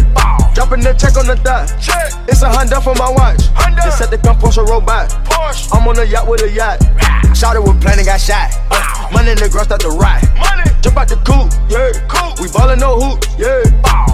[0.54, 1.70] Dropping the check on the thigh.
[1.78, 2.10] Check.
[2.26, 3.46] It's a Honda for my watch.
[3.54, 3.92] Honda.
[3.92, 5.68] Said they come Porsche roll Porsche.
[5.72, 6.78] I'm on a yacht with a yacht.
[7.36, 8.50] Shot it with planning, got shot.
[8.70, 10.22] Uh, money in the ground, start to ride.
[10.38, 10.70] Money.
[10.82, 11.90] Jump out the coop, yeah.
[12.06, 12.34] Cool.
[12.42, 13.62] We ballin' no hoop, yeah.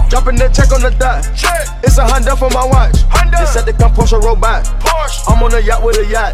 [0.09, 1.21] Dropping the check on the thigh.
[1.33, 1.67] Check.
[1.83, 3.01] It's a Honda for my watch.
[3.09, 3.37] Honda.
[3.37, 4.61] They said they come Porsche by.
[4.81, 5.23] Porsche.
[5.27, 6.33] I'm on a yacht with a yacht.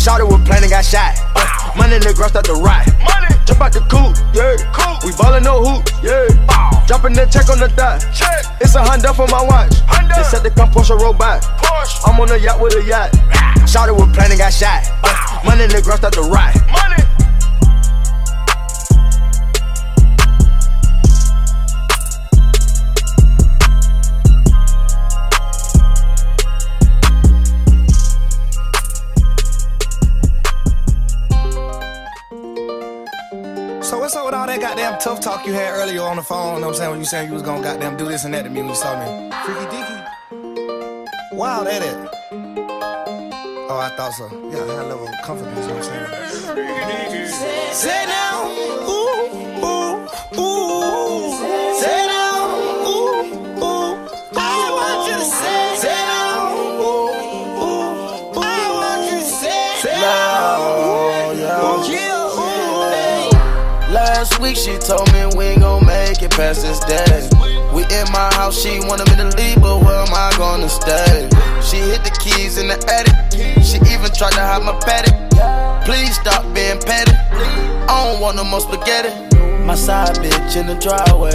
[0.00, 1.14] Shot it with planning, got shot.
[1.34, 2.86] Uh, money in the ground, start to ride.
[3.02, 3.33] Money.
[3.44, 4.56] Jump out the coop, yeah.
[4.72, 4.96] Cool.
[5.04, 6.28] We ballin' no hoop, yeah.
[6.86, 7.98] Dropping the check on the thigh.
[8.12, 8.44] Check.
[8.60, 9.76] It's a Honda for my watch.
[9.84, 10.16] Honda.
[10.16, 11.40] They said they come Porsche roll by.
[11.60, 12.08] Porsche.
[12.08, 13.12] I'm on a yacht with a yacht.
[13.68, 14.88] Shot it with planning, got shot.
[15.44, 16.56] Money in the ground, start to ride.
[16.72, 17.03] Money.
[33.94, 36.56] So what's up with all that goddamn tough talk you had earlier on the phone?
[36.56, 36.90] You know what I'm saying?
[36.90, 38.74] When you saying you was gonna goddamn do this and that to me when you
[38.74, 39.30] saw me.
[39.44, 41.30] Freaky deaky.
[41.30, 41.94] Wow, that it.
[43.70, 44.26] Oh, I thought so.
[44.50, 46.10] Yeah, I had a level of confidence, you know what I'm
[46.50, 47.72] saying?
[47.72, 48.50] Say now,
[48.82, 49.03] ooh,
[64.64, 67.28] she told me we gon' make it past this day.
[67.74, 71.28] We in my house, she wanted me to leave, but where am I gonna stay?
[71.60, 73.12] She hit the keys in the attic.
[73.62, 75.84] She even tried to hide my paddock.
[75.84, 77.12] Please stop being petty.
[77.12, 79.12] I don't want no more spaghetti.
[79.66, 81.30] My side bitch in the driveway.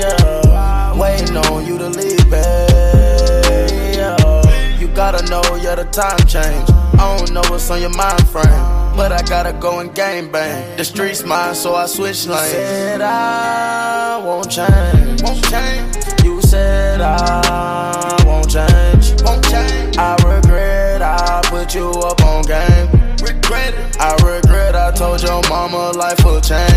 [0.00, 0.96] Yeah.
[0.96, 4.00] Waiting on you to leave, babe.
[4.00, 4.78] Yeah.
[4.78, 6.70] You gotta know, yeah, the time change.
[6.96, 8.65] I don't know what's on your mind frame.
[8.96, 10.76] But I gotta go and game bang.
[10.78, 12.52] The streets mine, so I switch lanes.
[12.52, 15.22] You Said I won't change.
[15.22, 16.24] Won't change.
[16.24, 19.22] You said I won't change.
[19.22, 19.98] Won't change.
[19.98, 22.88] I regret I put you up on game.
[23.20, 24.00] Regret it.
[24.00, 26.75] I regret I told your mama life will change.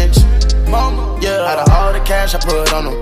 [2.10, 2.96] Cash I put on them,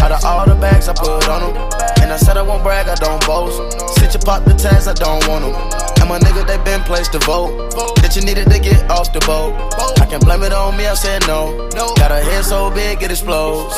[0.00, 1.68] out of all the bags I put on them,
[2.00, 3.60] and I said I won't brag, I don't boast.
[4.00, 5.52] Since you pop the tags, I don't want them.
[6.00, 7.76] And my nigga, they been placed to vote.
[8.00, 9.52] That you needed to get off the boat.
[10.00, 11.68] I can blame it on me, I said no.
[12.00, 13.76] Got a head so big, it explodes.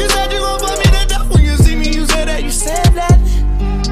[0.00, 1.92] You said you gon' put me to death when you see me.
[1.92, 2.42] You said that.
[2.42, 3.20] You said that.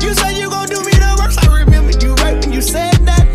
[0.00, 1.36] You said you gon' do me the worst.
[1.44, 3.28] I remember you right when you said that.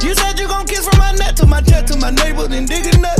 [0.00, 2.64] You said you gon' kiss from my neck to my chest to my neighbor then
[2.64, 3.19] digging us.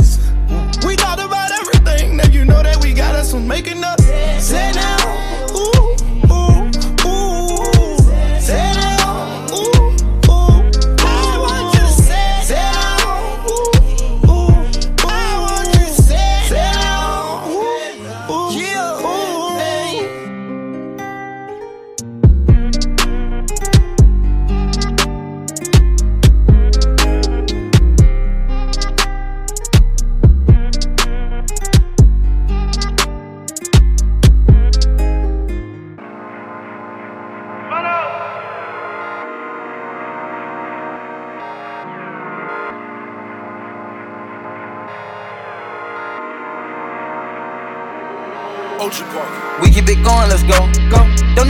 [3.29, 3.99] from making up.
[4.39, 5.00] Sit down,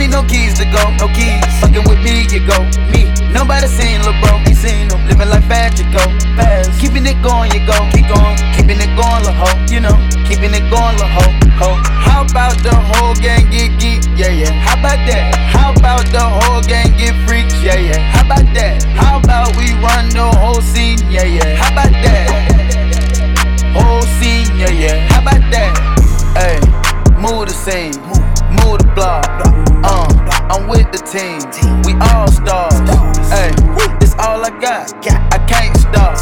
[0.02, 1.38] need no keys to go, no keys.
[1.62, 2.58] Fucking with me, you go,
[2.90, 3.06] me.
[3.30, 4.98] Nobody seen lil' bro, ain't seen him.
[5.06, 6.02] Living like fast, you go,
[6.34, 6.74] fast.
[6.80, 8.34] Keeping it going, you go, keep going.
[8.58, 9.94] Keeping it going, lil' ho, you know.
[10.26, 11.70] Keeping it going, lil' ho, ho.
[12.02, 14.02] How about the whole gang get geek?
[14.18, 14.50] Yeah, yeah.
[14.66, 15.34] How about that?
[15.54, 17.54] How about the whole gang get freaks?
[17.62, 18.02] Yeah, yeah.
[18.10, 18.82] How about that?
[18.98, 20.98] How about we run the whole scene?
[21.10, 21.54] Yeah, yeah.
[21.54, 22.26] How about that?
[23.78, 25.06] Whole scene, yeah, yeah.
[25.14, 25.72] How about that?
[26.34, 26.58] Hey,
[27.22, 27.94] move the scene,
[28.50, 29.51] move the block.
[29.84, 30.06] Uh,
[30.50, 31.42] I'm with the team.
[31.84, 32.78] We all stars.
[33.30, 33.50] Hey,
[34.00, 34.92] it's all I got.
[35.32, 36.16] I can't stop.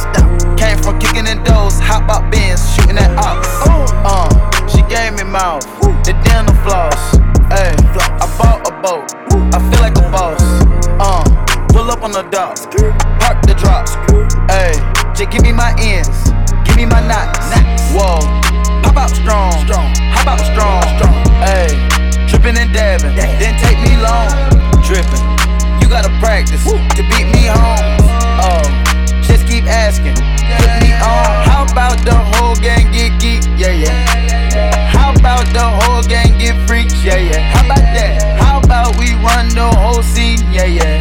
[0.56, 3.48] Came from kicking in doors, hop out bins, shooting at ops.
[4.04, 4.28] Uh,
[4.68, 5.64] she gave me mouth,
[6.04, 7.16] the dental floss.
[7.48, 7.74] Hey,
[8.20, 9.12] I bought a boat.
[9.54, 10.42] I feel like a boss.
[11.00, 11.24] Uh,
[11.72, 12.56] pull up on the dock,
[13.20, 13.94] park the drops.
[14.52, 14.72] Hey,
[15.14, 16.30] just give me my ends,
[16.64, 17.38] give me my knots.
[17.92, 18.20] Whoa,
[18.82, 19.52] pop out strong,
[20.12, 21.09] hop out strong.
[22.50, 24.26] Hey, and dabbing, didn't take me long.
[24.82, 25.22] Tripping,
[25.78, 27.78] you gotta practice to beat me home.
[28.42, 28.66] Oh,
[29.22, 30.18] just keep asking,
[30.58, 31.46] put me on.
[31.46, 33.44] How about the whole gang get geek?
[33.56, 34.90] Yeah, yeah.
[34.90, 37.04] How about the whole gang get freaks?
[37.04, 37.38] Yeah, yeah.
[37.54, 38.40] How about that?
[38.42, 40.40] How about we run the whole scene?
[40.50, 40.98] Yeah, yeah.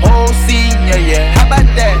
[0.00, 1.34] Whole scene, yeah, yeah.
[1.36, 2.00] How about that?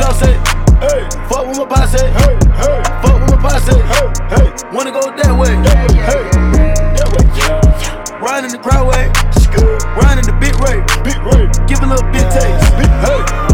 [0.00, 0.40] Dog say,
[0.80, 5.02] hey, fuck with my posse, hey, hey, fuck with my posse, hey, hey, wanna go
[5.02, 5.21] that
[11.82, 12.72] a little bit taste,
[13.02, 13.51] hey,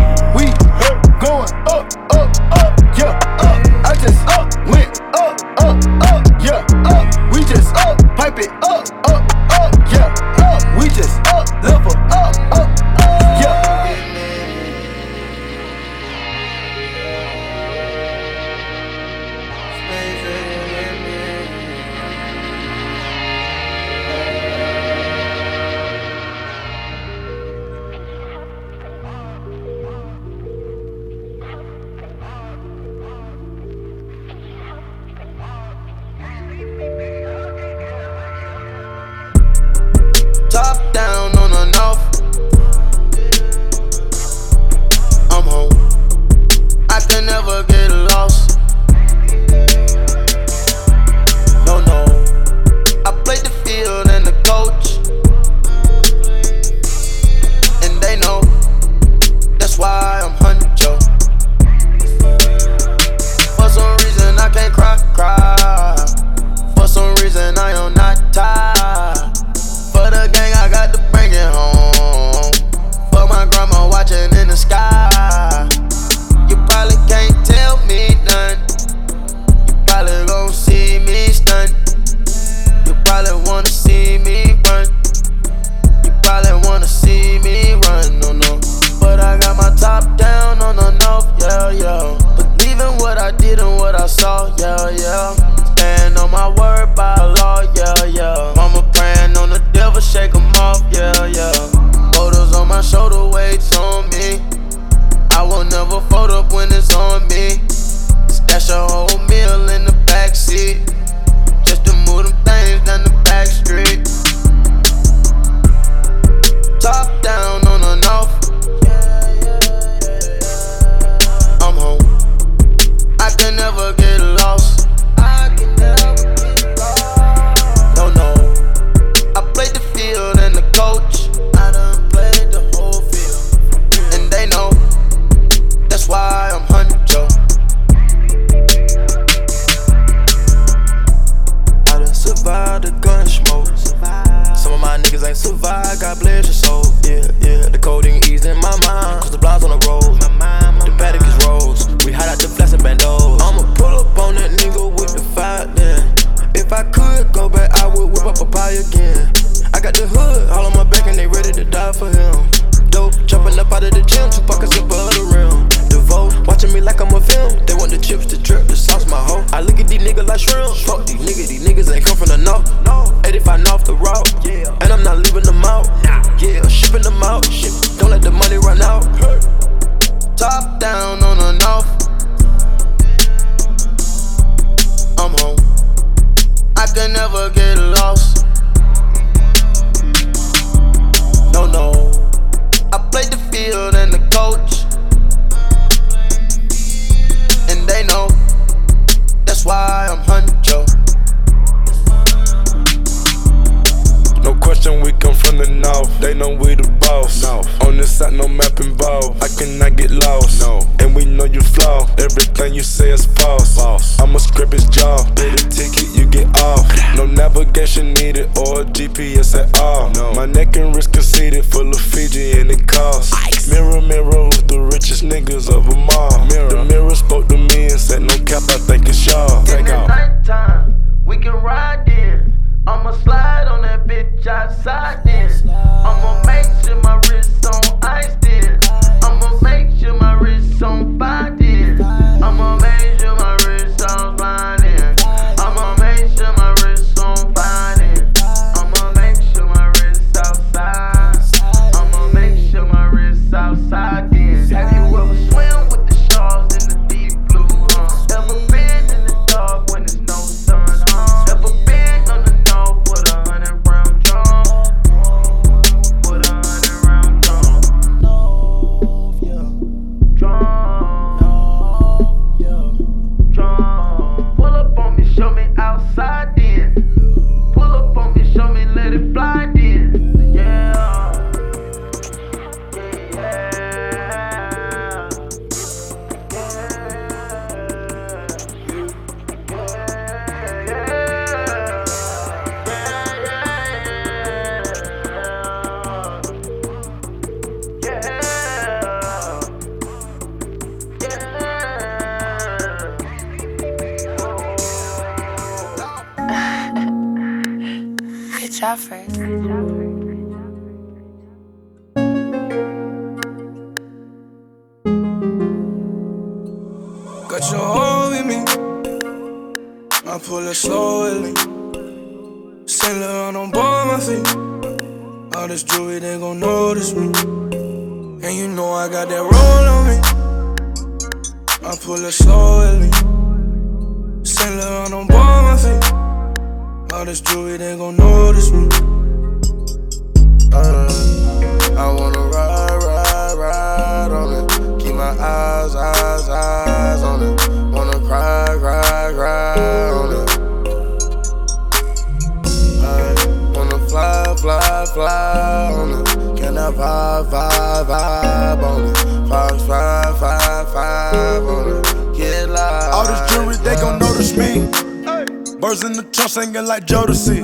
[365.89, 367.61] Birds in the trunk singing like Jodeci.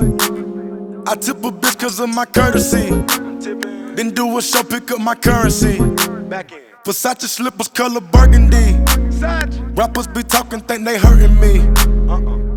[1.07, 2.89] I tip a bitch cause of my courtesy.
[3.95, 5.77] Then do a show, pick up my currency.
[6.83, 8.81] Versace slippers, color burgundy.
[9.75, 11.69] Rappers be talking, think they hurting me.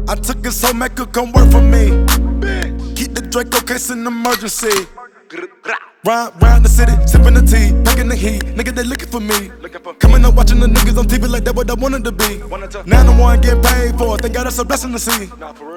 [0.09, 2.03] I took it so could come work for me.
[2.95, 4.87] Keep the Draco case in emergency.
[6.05, 8.43] Round, round the city, sipping the tea, packing the heat.
[8.55, 9.51] Nigga, they looking for me.
[9.99, 12.39] Coming up watching the niggas on TV like that what I wanted to be.
[12.87, 14.23] Now the one getting paid for it.
[14.23, 15.27] Thank God that's a blessing to see.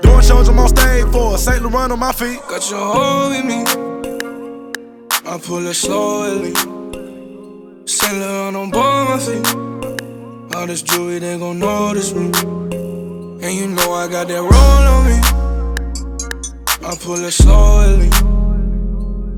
[0.04, 1.40] Doing shows I'm on stage for it.
[1.40, 2.40] Saint Laurent on my feet.
[2.48, 3.64] Got your hold with me.
[5.26, 6.54] I pull it slowly.
[7.88, 10.56] Saint Laurent on board my feet.
[10.56, 12.26] All this jewelry, they gon' notice me.
[13.42, 14.54] And you know I got that roll
[14.94, 15.18] on me.
[16.88, 18.41] I pull it slowly.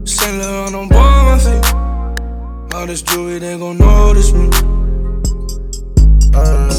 [0.06, 2.76] Saint Laurent on board my feet.
[2.76, 4.49] All this jewelry, they gon' notice me.
[6.34, 6.74] Uh,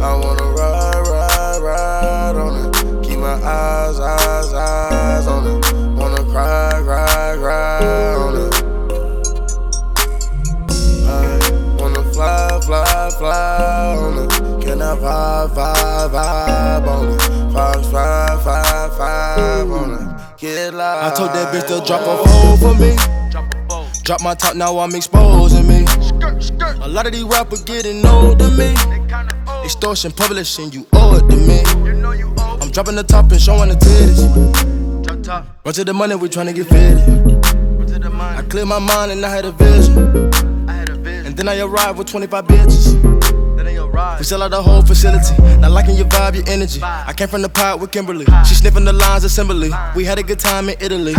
[0.00, 3.04] I wanna ride, ride, ride on it.
[3.04, 5.72] Keep my eyes, eyes, eyes on it.
[5.98, 8.54] Wanna cry, cry, cry on it.
[11.08, 14.64] I wanna fly, fly, fly on it.
[14.64, 16.55] Can I vibe, vibe, vibe
[20.46, 20.74] it.
[20.74, 22.96] I told that bitch to drop a phone for me.
[24.04, 25.84] Drop my top, now I'm exposing me.
[26.80, 28.74] A lot of these rappers getting old to me.
[29.64, 31.62] Extortion, publishing, you owe it to me.
[32.60, 34.86] I'm dropping the top and showing the titties.
[35.64, 36.96] Run to the money, we tryna get fed.
[38.20, 40.32] I cleared my mind and I had a vision.
[41.26, 43.15] And then I arrived with 25 bitches.
[44.18, 45.34] We sell out the whole facility.
[45.58, 46.80] Not liking your vibe, your energy.
[46.82, 48.26] I came from the pot with Kimberly.
[48.46, 49.70] She sniffing the lines assembly.
[49.94, 51.12] We had a good time in Italy.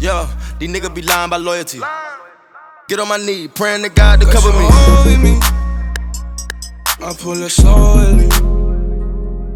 [0.00, 0.26] Yo,
[0.58, 1.80] these niggas be lying by loyalty.
[2.88, 4.66] Get on my knee, praying to God to cover me.
[7.02, 8.28] I pull it slowly.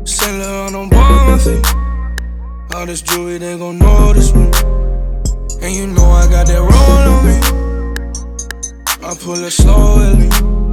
[0.07, 1.67] Sailor, I don't bomb my feet.
[2.75, 4.51] All this jewelry, they gon' notice me.
[5.63, 7.37] And you know I got that roll on me.
[9.05, 10.64] I pull it slowly.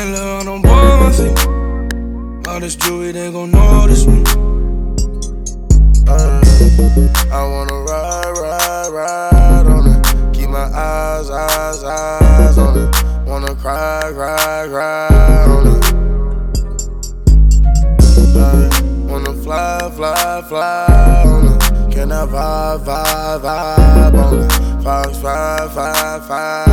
[0.00, 2.48] Sailor, I don't bomb my feet.
[2.48, 4.22] All this jewelry, they gon' notice me.
[6.08, 6.40] Uh,
[7.30, 10.34] I wanna ride, ride, ride on it.
[10.34, 13.28] Keep my eyes, eyes, eyes on it.
[13.28, 15.08] Wanna cry, cry, cry
[15.54, 15.84] on it.
[18.34, 18.70] Uh,
[19.06, 21.92] wanna fly, fly, fly on it.
[21.92, 24.82] Can I vibe, vibe, vibe on it?
[24.82, 26.69] Five, five, five, five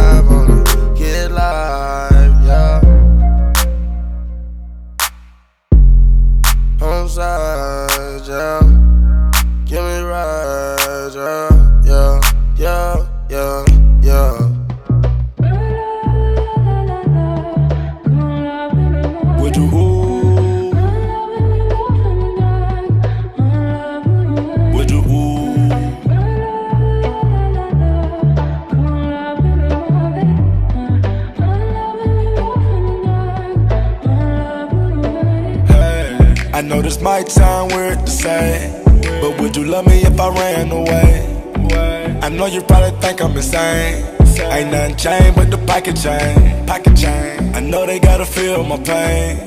[36.97, 38.83] I know this might sound weird to say,
[39.21, 42.19] but would you love me if I ran away?
[42.23, 44.03] I know you probably think I'm insane.
[44.39, 46.65] Ain't nothing changed but the pocket chain.
[46.65, 47.53] Pocket chain.
[47.53, 49.37] I know they gotta feel my pain.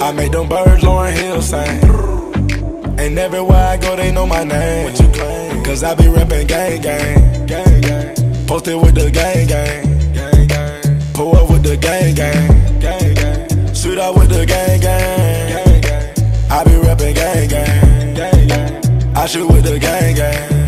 [0.00, 1.82] I made them birds Lauryn Hill sing.
[2.98, 4.84] And everywhere I go, they know my name.
[4.84, 5.64] What you claim?
[5.64, 7.46] Cause I be reppin' gang gang.
[7.46, 8.46] Gang gang.
[8.46, 10.12] Posted with the gang gang.
[10.12, 11.02] Gang gang.
[11.14, 12.14] Pull up with the gang.
[12.14, 12.59] Gang
[19.20, 20.59] I shoot with the gang gang.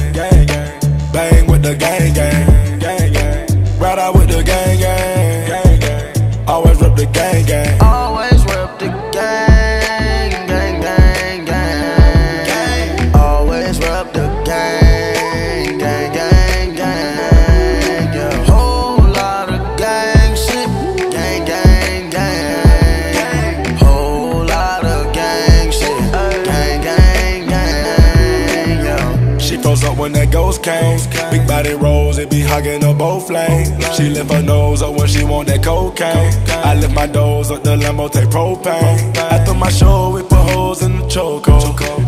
[31.52, 33.68] Body rolls, it be hugging her both lanes.
[33.94, 36.32] She lift her nose up when she want that cocaine.
[36.68, 39.14] I lift my doors up the Lambo, take propane.
[39.36, 41.56] After my show, we put holes in the choco.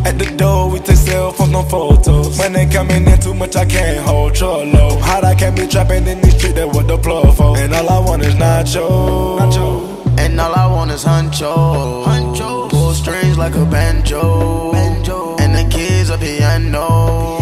[0.08, 2.38] At the door, we take cell phones, no photos.
[2.38, 4.98] When they coming in too much, I can't hold trollo.
[5.08, 7.58] Hot, I can't be trapping in these streets, that what the plug for.
[7.58, 9.38] And all I want is nacho.
[9.40, 10.18] nacho.
[10.18, 12.04] And all I want is huncho.
[12.06, 12.70] huncho.
[12.70, 14.72] Pull strings like a banjo.
[14.72, 15.36] banjo.
[15.36, 17.33] And the kids a piano.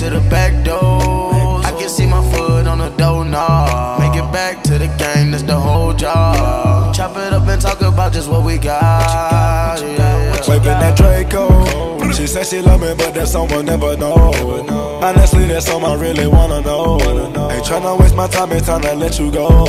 [0.00, 1.60] Take me back to the back door.
[1.62, 4.00] I can see my foot on the doorknob.
[4.00, 6.94] Make it back to the gang, that's the whole job.
[6.94, 9.78] Chop it up and talk about just what we got.
[9.82, 10.48] Yeah.
[10.48, 12.12] Waving that Draco.
[12.12, 14.32] She said she love me, but that someone never know.
[15.02, 16.98] Honestly, that's something I really wanna know.
[17.50, 19.66] Ain't tryna waste my time, it's time to let you go.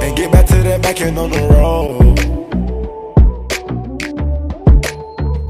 [0.00, 2.18] And get back to that back end on the road.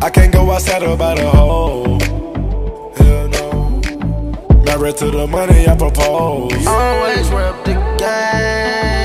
[0.03, 2.14] I can't go outside about a hole.
[4.77, 4.91] No.
[4.91, 6.67] To the money I propose.
[6.67, 9.04] Always rep the gang.